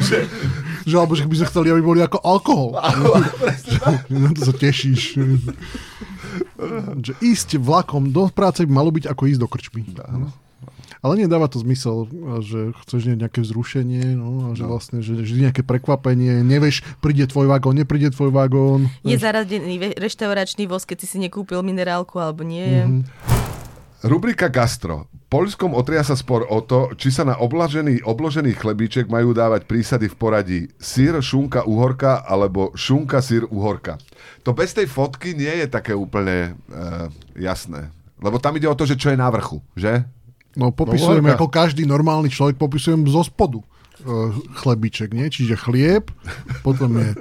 [0.03, 0.27] Že,
[0.99, 2.75] alebo že by sme chceli, aby boli ako alkohol.
[4.11, 5.19] Na to sa tešíš.
[6.99, 9.83] že ísť vlakom do práce by malo byť ako ísť do krčmy.
[11.03, 12.07] Ale nedáva to zmysel,
[12.47, 17.51] že chceš nejaké vzrušenie, no, a že vlastne, že vždy nejaké prekvapenie, nevieš, príde tvoj
[17.51, 18.87] vagón, nepríde tvoj vagón.
[19.03, 22.87] Je zaradený reštauračný voz, keď si si nekúpil minerálku alebo nie.
[22.87, 23.03] Mhm.
[24.03, 25.07] Rubrika Gastro.
[25.31, 30.11] Poľskom otria sa spor o to, či sa na oblažený, obložený chlebíček majú dávať prísady
[30.11, 33.97] v poradí sír, šunka, uhorka alebo šunka, sír, uhorka.
[34.45, 37.89] To bez tej fotky nie je také úplne uh, jasné.
[38.21, 40.05] Lebo tam ide o to, že čo je na vrchu, že?
[40.55, 41.39] No popisujem, No, horka.
[41.39, 43.65] ako každý normálny človek, popisujem zo spodu uh,
[44.55, 45.27] chlebiček, nie?
[45.27, 46.13] Čiže chlieb,
[46.61, 47.17] potom je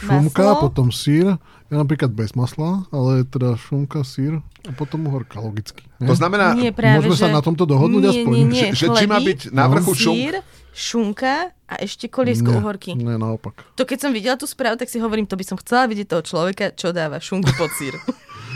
[0.00, 0.60] šunka, Maslo?
[0.60, 1.38] potom sír.
[1.66, 5.82] Ja napríklad bez masla, ale teda šunka, sír a potom uhorka, logicky.
[5.96, 6.06] Nie?
[6.06, 7.22] To znamená, Nie, práve, Môžeme že...
[7.22, 8.32] sa na tomto dohodnúť nie, aspoň?
[8.32, 10.34] Nie, nie, Že- že či má byť na vrchu šunk- sír,
[10.70, 12.90] šunka a ešte koliesko Nie, uhorky.
[12.92, 13.64] Nie, naopak.
[13.72, 16.22] To keď som videla tú správu, tak si hovorím, to by som chcela vidieť toho
[16.22, 17.94] človeka, čo dáva šunku pod sír.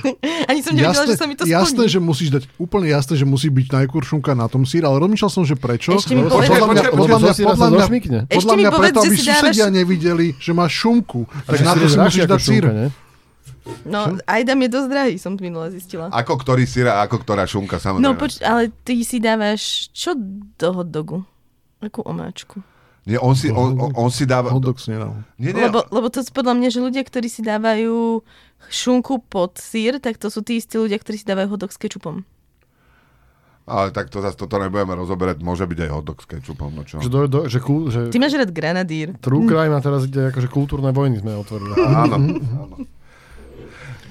[0.50, 1.92] Ani som nevedela, že sa mi to jasné, splní.
[1.92, 5.30] že musíš dať, úplne jasné, že musí byť najskôr šunka na tom sír, ale rozmýšľal
[5.30, 5.96] som, že prečo.
[5.96, 7.86] Ešte mi povedz- podľa mňa, podľa mňa, podľa mňa,
[8.30, 11.26] podľa mňa preto, že aby susedia nevideli, že máš šunku.
[11.46, 12.64] Tak na to si musíš dať sír.
[13.84, 16.08] No, Ajdam je dosť drahý, som minule zistila.
[16.08, 18.00] ako ktorý sír a ako ktorá šunka, samozrejme.
[18.00, 20.16] No poč- ale ty si dávaš čo
[20.56, 21.20] do hot dogu?
[21.84, 22.64] Akú omáčku?
[23.08, 24.52] Nie, on si, on, on, on si dáva...
[24.52, 25.16] Hot dog si nedal.
[25.40, 28.20] Nie, nie, Lebo, lebo to podľa mňa, že ľudia, ktorí si dávajú
[28.66, 31.78] šunku pod sír, tak to sú tí istí ľudia, ktorí si dávajú hot dog s
[31.78, 32.26] kečupom.
[33.64, 36.98] ale tak to zase toto nebudeme rozoberať, môže byť aj hotdog s kečupom, no čo?
[36.98, 39.12] Že, do, do, že, kul, že Ty máš rád granadír.
[39.18, 41.76] True crime a teraz ide akože kultúrne vojny sme otvorili.
[42.04, 42.16] Áno.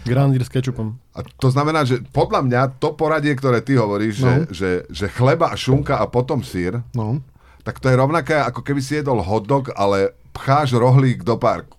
[0.04, 0.96] Grandier s kečupom.
[1.12, 4.24] A to znamená, že podľa mňa to poradie, ktoré ty hovoríš, No.
[4.24, 7.20] že, že, že chleba, šunka a potom sír, No.
[7.62, 11.76] tak to je rovnaké, ako keby si jedol hotdog, ale pcháš rohlík do parku.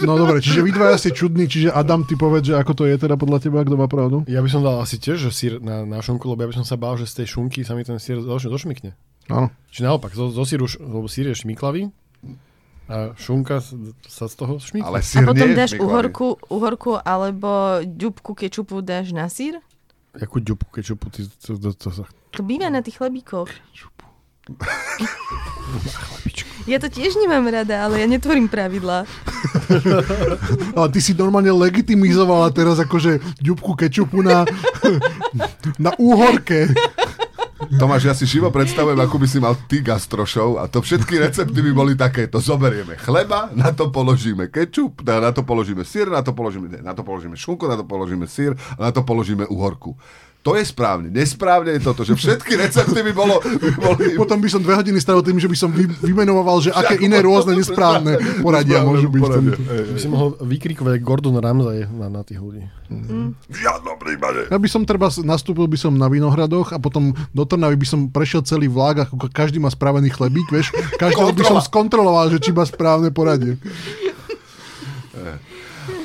[0.00, 2.94] No dobre, čiže vy dvaja ste čudní, čiže Adam, ty povedz, že ako to je
[2.96, 4.22] teda podľa teba, kto má pravdu?
[4.24, 6.64] Ja by som dal asi tiež že sír na, na šunku, lebo ja by som
[6.64, 8.92] sa bál, že z tej šunky sa mi ten sír doš- došmykne.
[9.26, 9.46] Áno.
[9.68, 11.90] Či naopak, zo, zo síru, lebo sír je šmiklavý
[12.86, 14.84] a šunka s- sa z toho šmykne.
[14.84, 19.58] Ale A sír potom nie je dáš uhorku, uhorku alebo ďubku kečupu dáš na sír?
[20.14, 23.48] Jakú ďubku kečupu, ty, to, to, to, to, To býva na tých chlebíkoch.
[26.66, 29.06] Ja to tiež nemám rada, ale ja netvorím pravidlá.
[30.78, 34.42] Ale ty si normálne legitimizovala teraz akože ďubku kečupu na,
[35.86, 36.70] na úhorke.
[37.66, 41.58] Tomáš, ja si živo predstavujem, ako by si mal ty gastrošov a to všetky recepty
[41.64, 42.38] by boli takéto.
[42.38, 47.02] Zoberieme chleba, na to položíme kečup, na to položíme sír, na to položíme, na to
[47.02, 49.98] položíme šunku, na to položíme sír a na to položíme uhorku.
[50.46, 51.10] To je správne.
[51.10, 53.42] Nesprávne je toto, že všetky recepty by bolo...
[53.42, 54.14] By boli...
[54.14, 57.18] Potom by som dve hodiny strávil tým, že by som vy, vymenoval, že aké iné
[57.18, 59.22] rôzne nesprávne poradia Nesprávne môžu byť.
[59.26, 59.54] poradia.
[59.90, 62.62] By si mohol vykrikovať Gordon Ramsay na, na tých ľudí.
[63.50, 64.46] V žiadnom prípade.
[64.46, 68.00] Ja by som treba nastúpil by som na Vinohradoch a potom do Trnavy by som
[68.06, 70.70] prešiel celý vlák, ako každý má správený chlebík, vieš.
[70.94, 73.58] Každého by som skontroloval, že či má správne poradie.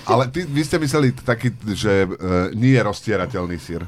[0.06, 3.86] Ale ty, vy ste mysleli taký, že uh, nie je roztierateľný sír.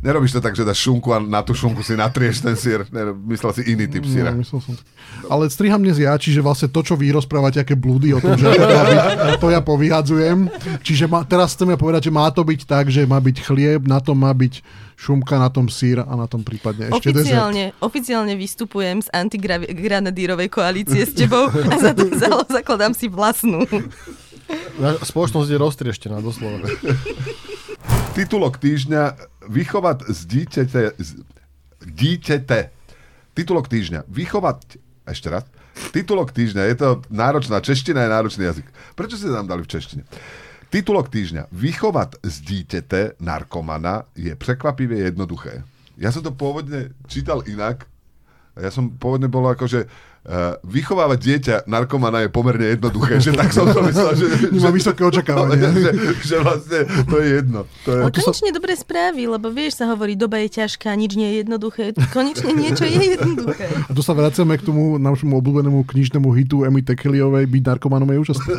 [0.00, 2.84] Nerobíš to tak, že dáš šunku a na tú šunku si natrieš ten sír.
[3.26, 4.32] Myslel si iný typ síra.
[4.32, 4.86] No, myslel som tak.
[5.26, 8.46] Ale striham dnes ja, čiže vlastne to, čo vy rozprávate, aké blúdy o tom, že
[8.46, 9.00] to má byť,
[9.40, 10.38] to ja povyhadzujem.
[10.80, 13.84] Čiže ma, teraz chcem ja povedať, že má to byť tak, že má byť chlieb,
[13.84, 14.60] na tom má byť
[14.96, 17.36] šumka, na tom sír a na tom prípadne ešte dezert.
[17.36, 23.68] Oficiálne, oficiálne vystupujem z antigranadírovej koalície s tebou a za to za- zakladám si vlastnú.
[25.02, 26.64] Spoločnosť je roztrieštená, doslova.
[28.14, 30.80] Titulok týždňa vychovať z díťete...
[30.98, 31.10] Z,
[31.86, 32.70] díťete.
[33.34, 34.06] Titulok týždňa.
[34.10, 34.82] Vychovať...
[35.06, 35.46] Ešte raz.
[35.94, 36.62] Titulok týždňa.
[36.72, 37.62] Je to náročná.
[37.62, 38.66] Čeština je náročný jazyk.
[38.98, 40.02] Prečo ste tam dali v češtine?
[40.72, 41.52] Titulok týždňa.
[41.54, 45.62] Vychovať z díťete narkomana je prekvapivé jednoduché.
[45.96, 47.86] Ja som to pôvodne čítal inak.
[48.56, 49.80] Ja som pôvodne bolo ako, že
[50.26, 53.22] uh, vychovávať dieťa narkomana je pomerne jednoduché.
[53.22, 54.12] Že tak som to myslel.
[54.18, 54.26] Že,
[54.58, 55.70] Nemá vysoké očakávania.
[55.86, 55.90] že,
[56.22, 57.60] že vlastne to je jedno.
[57.86, 61.28] To je, Ale konečne dobré správy, lebo vieš, sa hovorí, doba je ťažká, nič nie
[61.30, 61.94] je jednoduché.
[62.10, 63.66] Konečne niečo je jednoduché.
[63.86, 68.18] A tu sa vraciame k tomu nášmu obľúbenému knižnému hitu Emmy Tekeliovej Byť narkomanom je
[68.18, 68.52] úžasné.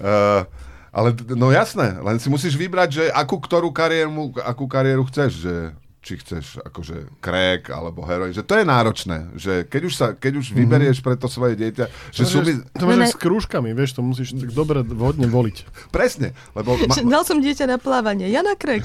[0.00, 0.42] Uh,
[0.96, 5.54] ale no jasné, len si musíš vybrať, že akú ktorú kariéru, akú kariéru chceš, že
[6.02, 10.32] či chceš akože crack alebo heroin, že to je náročné, že keď už, sa, keď
[10.36, 12.58] už vyberieš pre to svoje dieťa, že sú mi...
[12.74, 15.56] To máš No ne- s krúžkami, vieš, to musíš tak dobre, vhodne voliť.
[15.88, 16.74] Presne, lebo...
[16.76, 18.82] Ma, Dal som dieťa na plávanie, ja na krek.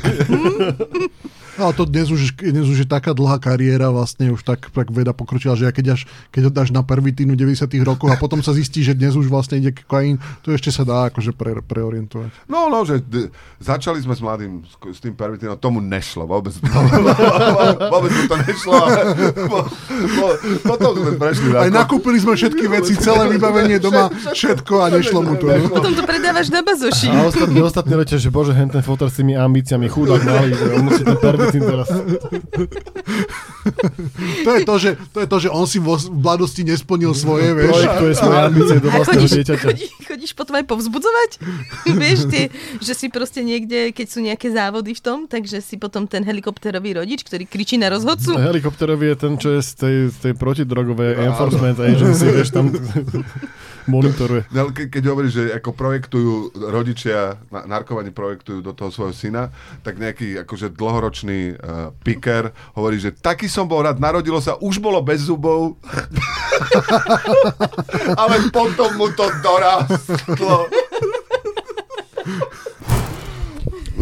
[1.58, 5.10] Ale to dnes už, dnes už je taká dlhá kariéra, vlastne už tak, tak veda
[5.10, 8.53] pokročila, že ja keď, až, keď ho dáš na pervitínu 90 rokov a potom sa
[8.53, 12.45] zistí, že dnes už vlastne ide kokain, to ešte sa dá akože pre, preorientovať.
[12.45, 16.53] no, no, že d- začali sme s mladým, s, s tým pervitínom, tomu nešlo, vôbec,
[17.93, 18.73] vôbec mu to nešlo,
[19.47, 19.59] po,
[20.17, 20.27] po,
[20.63, 25.33] potom sme prešli Aj nakúpili sme všetky veci, celé vybavenie doma, všetko a nešlo mu
[25.39, 25.45] to.
[25.47, 25.69] No.
[25.71, 27.09] Potom to predávaš na bazoši.
[27.11, 30.65] A ostatní, ostatní letia, že bože, hen ten fotor s tými ambíciami, chudák malý, že
[30.75, 31.87] on musí ten pervitín teraz.
[34.45, 37.51] To je to, že, to je to, že on si vo v mladosti nesplnil svoje,
[37.51, 37.73] vieš.
[37.73, 39.67] Projektuje svoje ambície do vlastného chodíš, dieťaťa.
[39.67, 41.32] chodíš, chodíš potom aj povzbudzovať?
[42.08, 42.41] Vieš ty,
[42.80, 47.01] že si proste niekde, keď sú nejaké závody v tom, takže si potom ten helikopterový
[47.01, 48.38] rodič, ktorý kričí na rozhodcu.
[48.38, 52.71] Helikopterový je ten, čo je z tej, z tej protidrogovej enforcement agency, vieš, tam
[53.88, 54.41] monitoruje.
[54.52, 56.34] No, ke, keď hovoríš, že ako projektujú
[56.69, 59.50] rodičia, na, narkovani projektujú do toho svojho syna,
[59.82, 64.78] tak nejaký akože dlhoročný uh, piker hovorí, že taký som bol rád, narodilo sa, už
[64.84, 65.80] bolo bez zubov,
[68.21, 70.67] ale potom mu to dorástlo.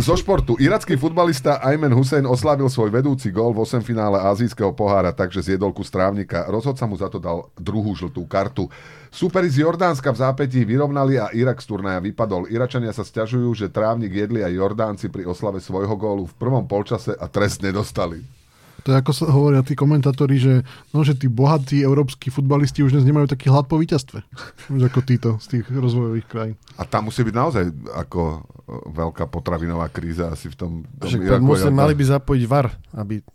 [0.06, 0.54] Zo športu.
[0.62, 5.74] Iracký futbalista Ayman Hussein oslávil svoj vedúci gól v 8 finále azijského pohára, takže zjedol
[5.74, 6.46] kus trávnika.
[6.46, 8.70] Rozhodca mu za to dal druhú žltú kartu.
[9.10, 12.46] Súperi z Jordánska v zápätí vyrovnali a Irak z turnaja vypadol.
[12.54, 17.18] Iračania sa stiažujú, že trávnik jedli aj Jordánci pri oslave svojho gólu v prvom polčase
[17.18, 18.45] a trest nedostali.
[18.86, 20.62] To je ako sa hovoria tí komentátori, že,
[20.94, 24.22] no, že tí bohatí európsky futbalisti už dnes nemajú taký hlad po víťazstve.
[24.78, 26.56] Ako títo z tých rozvojových krajín.
[26.78, 27.66] A tam musí byť naozaj
[27.98, 28.40] ako e,
[28.94, 30.72] veľká potravinová kríza asi v tom,
[31.02, 31.74] tom Však Iraku.
[31.74, 33.26] mali by zapojiť VAR, aby,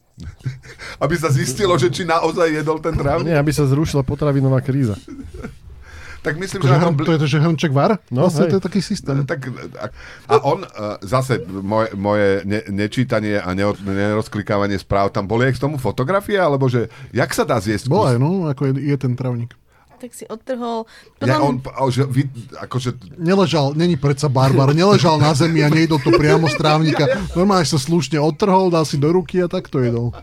[1.02, 3.26] Aby sa zistilo, že či naozaj jedol ten trávnik.
[3.26, 4.94] nie, aby sa zrušila potravinová kríza.
[6.20, 7.96] Tak myslím, To, že tom to je to, že hrnček var?
[8.12, 8.50] No, vlastne hej.
[8.52, 9.24] to je taký systém.
[9.24, 9.40] Tak,
[9.80, 9.88] a,
[10.28, 15.56] a on uh, zase, moje, moje ne, nečítanie a neo, nerozklikávanie správ, tam boli aj
[15.56, 17.88] k tomu fotografie, alebo že, jak sa dá zjesť?
[17.88, 19.56] Bola aj, no, ako je, je ten travník.
[20.00, 20.88] Tak si odtrhol.
[21.20, 22.24] Ja, Potom, on, a, že, vy,
[22.56, 27.04] akože, Neležal, není predsa barbar, neležal na zemi a nejedol to priamo z trávnika.
[27.36, 30.16] Normálne sa slušne odtrhol, dal si do ruky a tak to jedol.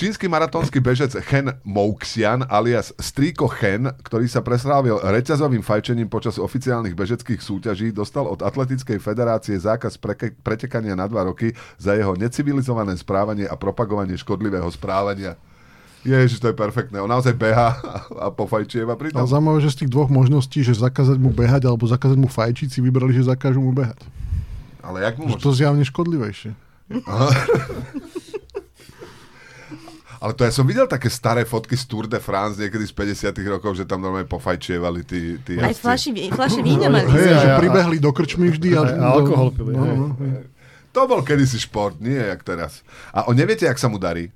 [0.00, 6.96] Čínsky maratónsky bežec Chen Mouxian alias Striko Chen, ktorý sa preslávil reťazovým fajčením počas oficiálnych
[6.96, 12.96] bežeckých súťaží, dostal od Atletickej federácie zákaz preke- pretekania na dva roky za jeho necivilizované
[12.96, 15.36] správanie a propagovanie škodlivého správania.
[16.00, 16.96] Ježiš, to je perfektné.
[16.96, 17.76] On naozaj beha
[18.16, 19.36] a pofajčieva pri Ale tom.
[19.36, 22.80] zaujímavé, že z tých dvoch možností, že zakázať mu behať alebo zakázať mu fajčiť, si
[22.80, 24.00] vybrali, že zakážu mu behať.
[24.80, 25.44] Ale jak mu Že môže...
[25.44, 26.50] to zjavne škodlivejšie.
[30.20, 33.32] Ale to ja som videl také staré fotky z Tour de France niekedy z 50
[33.48, 37.08] rokov, že tam normálne pofajčievali tí, tí Aj flaši, flaši vína mali.
[37.08, 38.76] Hej, že pribehli do krčmy vždy.
[38.76, 39.96] A, a alkohol pili, hej.
[39.96, 40.12] no.
[40.92, 42.84] To bol kedysi šport, nie jak teraz.
[43.16, 44.28] A on neviete, jak sa mu darí?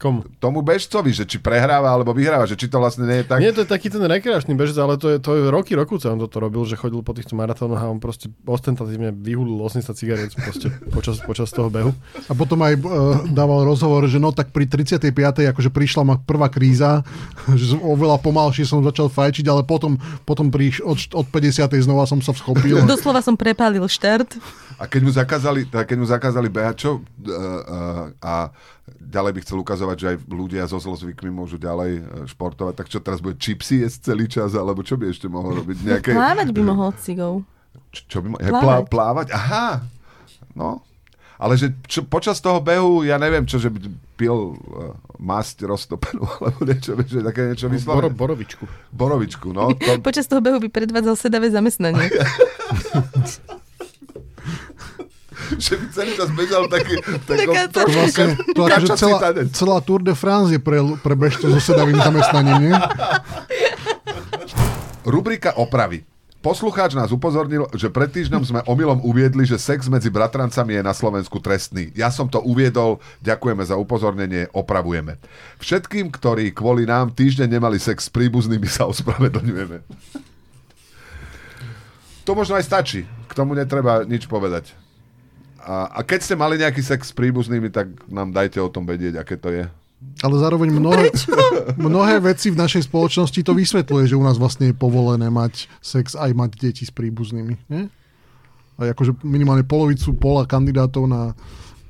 [0.00, 0.24] Komu?
[0.40, 3.36] Tomu bežcovi, že či prehráva alebo vyhráva, že či to vlastne nie je tak.
[3.36, 6.16] Nie, to je taký ten rekreačný bežec, ale to je, to je roky, roku on
[6.16, 10.72] toto robil, že chodil po týchto maratónoch a on proste ostentatívne vyhulil 80 cigariet proste
[10.88, 11.92] počas, počas toho behu.
[12.26, 15.12] A potom aj uh, dával rozhovor, že no tak pri 35.
[15.52, 17.04] akože prišla ma prvá kríza,
[17.60, 21.76] že som oveľa pomalšie som začal fajčiť, ale potom, potom pri, od, od 50.
[21.76, 22.88] znova som sa vschopil.
[22.88, 24.40] Doslova som prepálil štart.
[24.80, 26.90] A keď mu zakázali, teda keď mu zakázali behať, čo?
[26.96, 28.48] Uh, uh, a
[28.88, 33.04] ďalej by chcel ukazovať, že aj ľudia so zlozvykmi môžu ďalej uh, športovať, tak čo
[33.04, 35.76] teraz bude čipsy jesť celý čas, alebo čo by ešte mohol robiť?
[35.84, 37.44] Nejaké, Plávať by mohol cigou.
[37.92, 38.40] čo, čo by mohol?
[38.40, 38.64] Plávať.
[38.64, 38.86] Plávať.
[38.88, 39.26] plávať?
[39.36, 39.84] Aha!
[40.56, 40.80] No.
[41.40, 43.80] Ale že čo, počas toho behu, ja neviem, čo, že by
[44.16, 48.12] pil uh, masť roztopenú, alebo niečo, že také niečo Boro, vyslovené.
[48.12, 48.64] borovičku.
[48.92, 49.72] Borovičku, no.
[49.76, 52.08] To, Počas toho behu by predvádzal sedavé zamestnanie.
[55.64, 56.94] že by celý čas bežal taký,
[57.26, 59.18] takom trošku Vlastne, to akože celá,
[59.50, 62.76] celá Tour de France je pre, pre bežcov so sedavým zamestnaním, nie?
[65.02, 66.06] Rubrika opravy.
[66.40, 70.96] Poslucháč nás upozornil, že pred týždňom sme omylom uviedli, že sex medzi bratrancami je na
[70.96, 71.92] Slovensku trestný.
[71.92, 75.20] Ja som to uviedol, ďakujeme za upozornenie, opravujeme.
[75.60, 79.84] Všetkým, ktorí kvôli nám týždeň nemali sex s príbuznými, sa ospravedlňujeme.
[82.24, 83.04] To možno aj stačí.
[83.28, 84.72] K tomu netreba nič povedať.
[85.60, 89.20] A, a keď ste mali nejaký sex s príbuznými, tak nám dajte o tom vedieť,
[89.20, 89.64] aké to je.
[90.24, 91.12] Ale zároveň mnohé,
[91.76, 96.16] mnohé veci v našej spoločnosti to vysvetľuje, že u nás vlastne je povolené mať sex
[96.16, 97.54] aj mať deti s príbuznými.
[97.68, 97.92] Nie?
[98.80, 101.36] A akože minimálne polovicu pola kandidátov na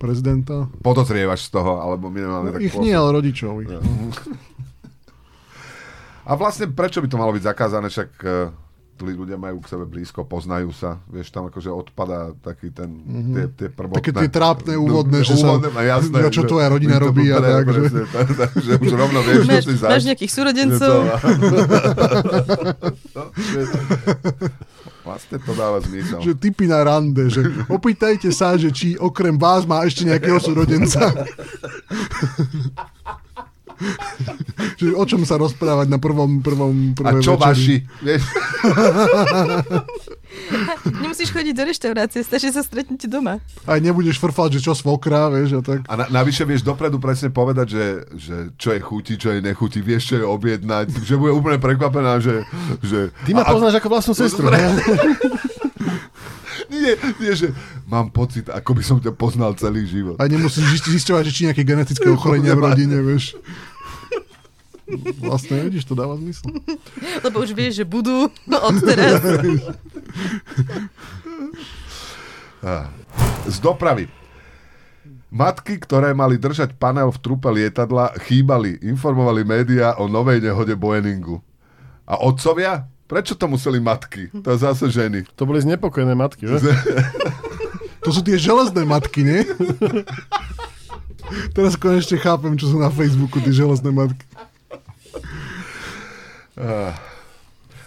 [0.03, 0.67] prezidenta.
[0.83, 3.63] Podozrievaš z toho, alebo minimálne tak Ich nie, ale rodičov.
[3.63, 3.71] ich.
[6.27, 8.51] A vlastne prečo by to malo byť zakázané, však uh,
[9.01, 13.33] tí ľudia majú k sebe blízko, poznajú sa, vieš, tam akože odpadá taký ten, mm-hmm.
[13.33, 13.97] tie, tie prvotné...
[13.97, 17.05] Také tie trápne úvodné, že sa- úvodné, a jasné, ja, čo že- tvoja rodina že
[17.09, 20.03] robí a tak, že- tak, tak, že už rovno vieš, čo Máš, si máš zaš.
[20.05, 20.95] nejakých súrodencov.
[23.11, 23.67] No, že-
[25.01, 26.21] Vlastne to dáva zmysel.
[26.21, 31.11] Že typy na rande, že opýtajte sa, že či okrem vás má ešte nejakého súrodenca.
[34.81, 37.45] Že o čom sa rozprávať na prvom, prvom, A prvej čo večeri.
[37.45, 37.77] vaši?
[38.01, 38.23] Vieš?
[41.01, 43.43] Nemusíš chodiť do reštaurácie, stačí sa stretnúť doma.
[43.67, 45.81] Aj nebudeš frfať, že čo svokra, vieš, a tak.
[45.85, 49.81] A na, navyše vieš dopredu presne povedať, že, že čo je chutí, čo je nechutí,
[49.81, 52.47] vieš, čo je objednať, že bude úplne prekvapená, že...
[52.81, 54.49] že Ty ma a- poznáš ako vlastnú sestru.
[56.71, 57.51] Nie, nie, že
[57.85, 60.17] mám pocit, ako by som ťa poznal celý život.
[60.17, 63.35] Aj nemusíš zisťovať, že či nejaké genetické ochorenia v rodine, vieš.
[65.21, 66.51] Vlastne, vidíš, to dáva zmysel.
[67.25, 69.21] Lebo už vieš, že budú od teraz.
[72.65, 72.91] Á.
[73.53, 74.07] Z dopravy.
[75.31, 81.39] Matky, ktoré mali držať panel v trupe lietadla, chýbali, informovali médiá o novej nehode Boeingu.
[82.03, 82.91] A otcovia?
[83.07, 84.31] Prečo to museli matky?
[84.31, 85.27] To je zase ženy.
[85.39, 86.59] To boli znepokojené matky, že?
[88.01, 89.45] To sú tie železné matky, nie?
[91.53, 94.25] Teraz konečne chápem, čo sú na Facebooku, tie železné matky.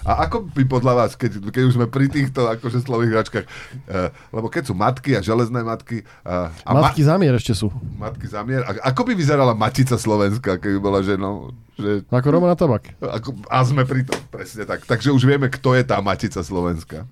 [0.03, 4.12] A ako by podľa vás, keď, keď už sme pri týchto akože slových hračkách, uh,
[4.36, 7.71] lebo keď sú matky a železné matky uh, a Matky zamier ešte sú.
[7.95, 11.55] Ma, matky zamier, a, ako by vyzerala matica Slovenska, keby bola ženou?
[11.79, 12.99] Že, Ako Romana Tabak.
[12.99, 14.83] ako, a sme pri tom, presne tak.
[14.83, 17.07] Takže už vieme, kto je tá matica Slovenska.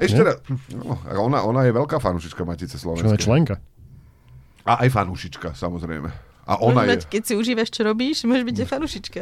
[0.00, 0.40] Ešte raz,
[0.72, 3.12] no, ona, ona je veľká fanúšička Matice Čo Slovenskej.
[3.14, 3.60] je členka.
[4.64, 6.08] A aj fanúšička, samozrejme.
[6.48, 7.10] A Môžeš ona mať, je.
[7.12, 9.20] keď si užívaš, čo robíš, môžeš byť aj fanušička.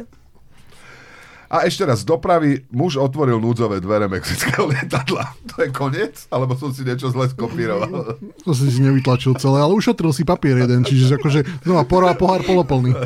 [1.52, 5.36] A ešte raz, z dopravy muž otvoril núdzové dvere mexického lietadla.
[5.46, 6.24] To je koniec?
[6.26, 8.16] Alebo som si niečo zle skopíroval?
[8.40, 12.40] To si si nevytlačil celé, ale ušetril si papier jeden, čiže akože znova porá pohár
[12.40, 12.96] poloplný.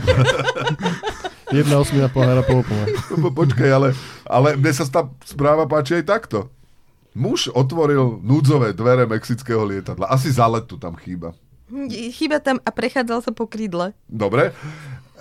[1.48, 2.86] Jedna osmina pohára poloplná.
[3.22, 3.88] Po- Počkaj, ale,
[4.24, 6.50] ale mne sa tá správa páči aj takto.
[7.12, 10.06] Muž otvoril núdzové dvere mexického lietadla.
[10.06, 11.32] Asi za letu tam chýba.
[12.12, 13.90] Chýba tam a prechádzal sa po krídle.
[14.04, 14.54] Dobre.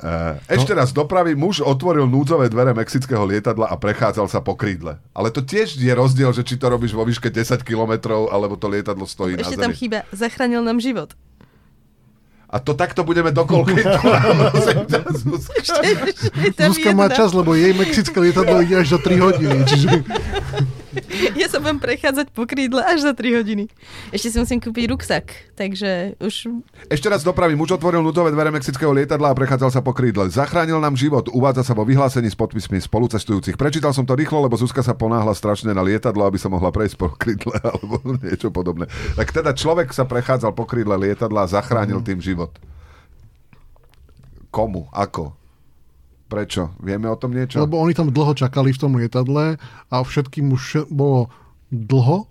[0.05, 4.53] E, ešte raz, z dopravy muž otvoril núdzové dvere mexického lietadla a prechádzal sa po
[4.53, 5.01] krídle.
[5.17, 8.69] Ale to tiež je rozdiel, že či to robíš vo výške 10 kilometrov, alebo to
[8.69, 9.79] lietadlo stojí Ešte na tam zemi.
[9.81, 11.17] chýba, zachránil nám život.
[12.45, 13.99] A to takto budeme do koľkej tu?
[15.25, 15.81] Zuzka.
[16.53, 19.57] Tam má čas, lebo jej mexické lietadlo ide až za 3 hodiny.
[19.65, 19.89] Čiže
[21.41, 23.67] Ja sa budem prechádzať po krídle až za 3 hodiny.
[24.11, 26.63] Ešte si musím kúpiť ruksak, takže už...
[26.87, 27.59] Ešte raz dopravím.
[27.59, 30.27] Muž otvoril nudové dvere mexického lietadla a prechádzal sa po krídle.
[30.31, 31.27] Zachránil nám život.
[31.31, 33.59] Uvádza sa vo vyhlásení s podpismi spolucestujúcich.
[33.59, 36.95] Prečítal som to rýchlo, lebo Zuzka sa ponáhla strašne na lietadlo, aby sa mohla prejsť
[36.95, 38.89] po krídle alebo niečo podobné.
[39.15, 42.55] Tak teda človek sa prechádzal po krídle lietadla a zachránil tým život.
[44.51, 44.87] Komu?
[44.95, 45.44] Ako?
[46.35, 46.75] Prečo?
[46.83, 47.63] Vieme o tom niečo?
[47.63, 49.55] Lebo oni tam dlho čakali v tom lietadle
[49.87, 51.31] a všetkým už bolo
[51.71, 52.27] dlho.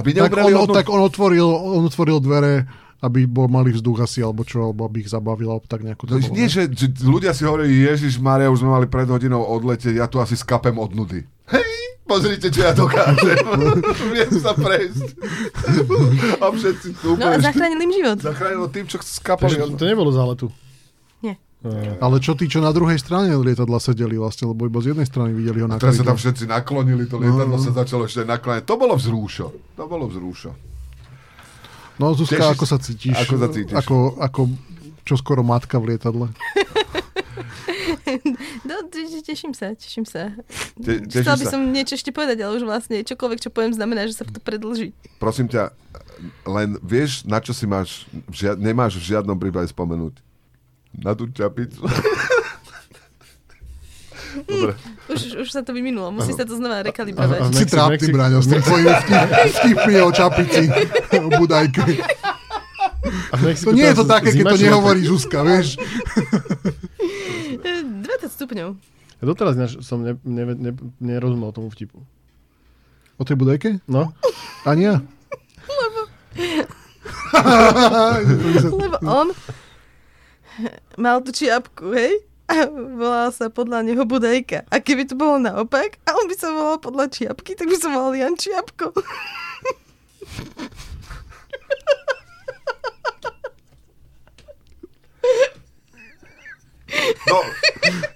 [0.00, 0.72] Aby Tak on, odnú...
[0.72, 2.64] tak on, otvoril, on otvoril dvere,
[3.04, 6.08] aby bol malý vzduch asi, alebo čo, alebo aby ich zabavil, alebo tak nejako.
[6.08, 6.50] to No, bolo, nie, ne?
[6.50, 10.22] že, že ľudia si hovorí, Ježiš Maria, už sme mali pred hodinou odletieť, ja tu
[10.22, 11.26] asi skapem od nudy.
[11.50, 11.70] Hej,
[12.08, 13.38] pozrite, čo ja dokážem.
[14.14, 15.04] Viem sa prejsť.
[16.42, 18.18] A všetci tu No zachránil im život.
[18.22, 19.58] Zachránilo tým, čo skapali.
[19.76, 20.46] To nebolo z letu.
[20.48, 20.54] Nie.
[20.54, 20.67] Uh,
[21.98, 25.34] Ale čo tí, čo na druhej strane lietadla sedeli vlastne, lebo iba z jednej strany
[25.34, 28.62] videli ho na Teraz sa tam všetci naklonili, to lietadlo sa začalo ešte nakláňať.
[28.62, 29.50] To bolo vzrúšo.
[29.74, 30.54] To bolo vzrúšo.
[31.98, 33.10] No Zuzka, ako sa cítiš?
[33.18, 33.74] ako sa cítiš?
[33.74, 34.40] Ako, ako
[35.02, 36.30] čo skoro matka v lietadle?
[38.64, 40.32] No, te- teším sa, teším sa.
[40.78, 41.52] Te- tešíš Chcela by sa?
[41.58, 44.94] som niečo ešte povedať, ale už vlastne čokoľvek, čo poviem, znamená, že sa to predlží.
[45.18, 45.74] Prosím ťa,
[46.46, 50.27] len vieš, na čo si máš, v nemáš v žiadnom prípade spomenúť?
[50.98, 51.82] Na tú čapicu.
[54.38, 54.72] Dobre.
[55.08, 57.38] Už, už sa to vyminulo, musí sa to znova rekalibrovať.
[57.42, 59.18] a- Si trápny, Braňo, s tým tvojimi vtip,
[59.56, 60.62] vtipmi o čapici,
[61.16, 61.82] o budajke.
[63.64, 65.00] To nie je to také, keď to nehovorí?
[65.02, 65.74] Zuzka, vieš?
[67.58, 68.68] E, 20 stupňov.
[69.18, 70.70] Ja doteraz som ne, ne, ne,
[71.02, 71.98] nerozumel tomu vtipu.
[73.18, 73.82] O tej budajke?
[73.90, 74.14] No,
[74.62, 75.02] Ani ja.
[78.78, 79.34] Lebo on
[81.02, 82.24] mal tú čiapku, hej?
[82.48, 84.64] A volal sa podľa neho Budajka.
[84.72, 87.92] A keby to bolo naopak, a on by sa volal podľa čiapky, tak by som
[87.92, 88.96] volal Jan Čiapko.
[97.28, 97.44] No,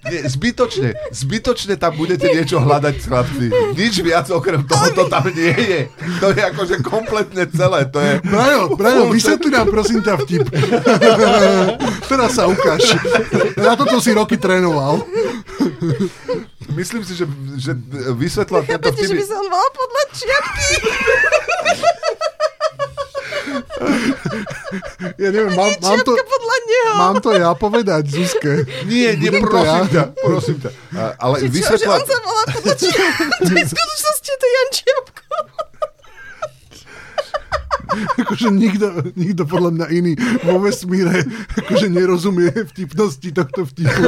[0.09, 3.45] nie, zbytočne, zbytočne tam budete niečo hľadať, chlapci.
[3.77, 5.81] Nič viac okrem toho to tam nie je.
[6.19, 7.85] To je akože kompletne celé.
[7.93, 8.13] To je...
[8.25, 10.45] Braňo, Braňo, vysvetli nám prosím ťa vtip.
[12.11, 12.97] Teraz sa ukáž.
[13.61, 15.05] Na toto si roky trénoval.
[16.73, 17.29] Myslím si, že,
[17.61, 17.77] že
[18.17, 19.29] vysvetla tento Chápete, že by vtip...
[19.29, 20.69] som volal podľa čiapky?
[25.21, 26.93] Ja neviem, mám, mám, to, Čiapka podľa neho.
[26.97, 28.65] mám to ja povedať Zuzke.
[28.89, 29.93] Nie, nie, Budem prosím ja.
[29.93, 30.69] ťa, prosím ťa.
[30.97, 31.93] A, ale vysvetla...
[32.01, 35.12] on sa volá podľa je v skutočnosti je to Jan Čiapko.
[38.21, 41.25] Akože nikto, nikto podľa mňa iný vo vesmíre
[41.55, 44.03] akože nerozumie vtipnosti tohto vtipu,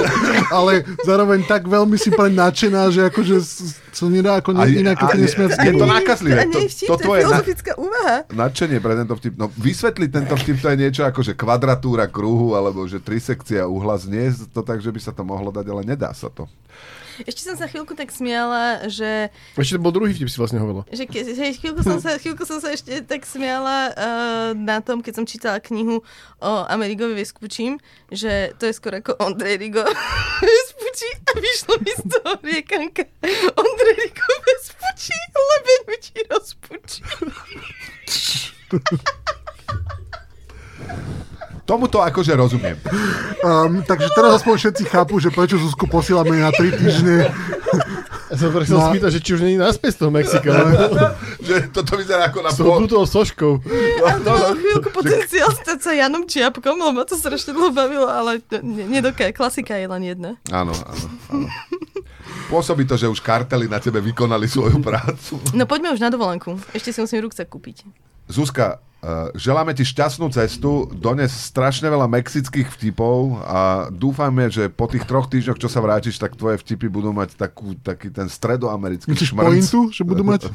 [0.50, 3.36] ale zároveň tak veľmi si pre nadšená, že akože
[3.92, 6.42] sa nedá ako ne, inak ako nesmiať je to nákazlivé.
[6.44, 8.16] To nie je To- vtip, to to je tvoje na- filozofická úvaha.
[8.28, 9.34] Nadšenie pre tento vtip.
[9.36, 13.96] No vysvetliť tento vtip to je niečo ako, že kvadratúra kruhu, alebo že trisekcia uhla.
[14.06, 16.46] Nie je to tak, že by sa to mohlo dať, ale nedá sa to.
[17.24, 20.84] Ešte som sa chvíľku tak smiala, že ešte to bol druhý vtip, si vlastne hovorila.
[20.92, 25.00] že ke, hej, chvíľku, som sa, chvíľku som sa ešte tak smiala uh, na tom,
[25.00, 26.04] keď som čítala knihu
[26.44, 27.80] o Amerigovi Vespučím,
[28.12, 29.88] že to je skoro ako Ondrej Rigo
[30.44, 33.08] Vespučí a vyšlo mi z toho riekanka
[33.56, 37.00] Ondrej Rigo Vespučí, lebeň mi ti rozpučí.
[41.66, 42.78] Tomuto akože rozumiem.
[43.42, 47.26] Um, takže teraz aspoň všetci chápu, že prečo Zuzku posílame na 3 týždne.
[48.26, 48.90] Ja som chcel No.
[48.90, 50.50] spýtať, že či už není naspäť z toho Mexika.
[51.42, 52.78] že toto vyzerá ako na S tou pol...
[52.80, 53.54] tutou soškou.
[54.00, 58.06] A to malo chvíľku potenciál stať sa Janom Čiapkom, lebo ma to strašne dlho bavilo,
[58.06, 59.30] ale ne- nedokáže.
[59.32, 60.32] Klasika je len jedna.
[60.48, 61.48] Áno, áno, áno.
[62.46, 65.42] Pôsobí to, že už kartely na tebe vykonali svoju prácu.
[65.52, 66.62] No poďme už na dovolenku.
[66.72, 68.05] Ešte si musím ruksak kúpiť.
[68.26, 74.90] Zuzka, uh, želáme ti šťastnú cestu, dones strašne veľa mexických vtipov a dúfame, že po
[74.90, 79.14] tých troch týždňoch, čo sa vrátiš, tak tvoje vtipy budú mať takú, taký ten stredoamerický
[79.14, 79.46] Myslíš šmrnc.
[79.46, 80.50] pointu, že budú mať?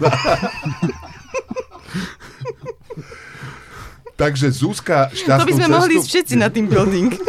[4.21, 5.77] Takže Zuzka, To šťastnú by sme cestu.
[5.81, 7.09] mohli ísť všetci na team building.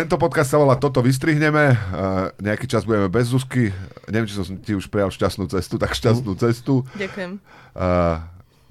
[0.00, 1.76] Tento podcast sa volá Toto vystrihneme.
[1.92, 3.68] Uh, nejaký čas budeme bez Zuzky.
[4.08, 6.88] Neviem, či som ti už prijal šťastnú cestu, tak šťastnú cestu.
[6.96, 7.36] Ďakujem.
[7.76, 8.16] Uh,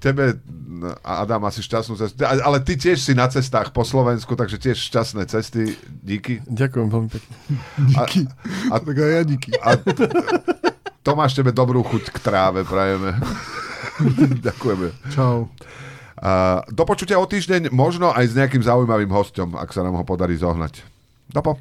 [0.02, 2.26] tebe, no, a Adam, asi šťastnú cestu.
[2.26, 5.78] A- Ale ty tiež si na cestách po Slovensku, takže tiež šťastné cesty.
[6.02, 6.42] Díky.
[6.50, 7.34] Ďakujem veľmi pekne.
[7.78, 8.20] Díky.
[8.74, 9.50] A- Tak aj ja díky.
[9.62, 9.78] A
[11.06, 13.14] Tomáš, tebe dobrú chuť k tráve prajeme.
[14.50, 15.14] Ďakujeme.
[15.14, 15.46] Čau.
[16.18, 20.02] Uh, do počutia o týždeň, možno aj s nejakým zaujímavým hostom, ak sa nám ho
[20.02, 20.89] podarí zohnať.
[21.32, 21.56] Dá bom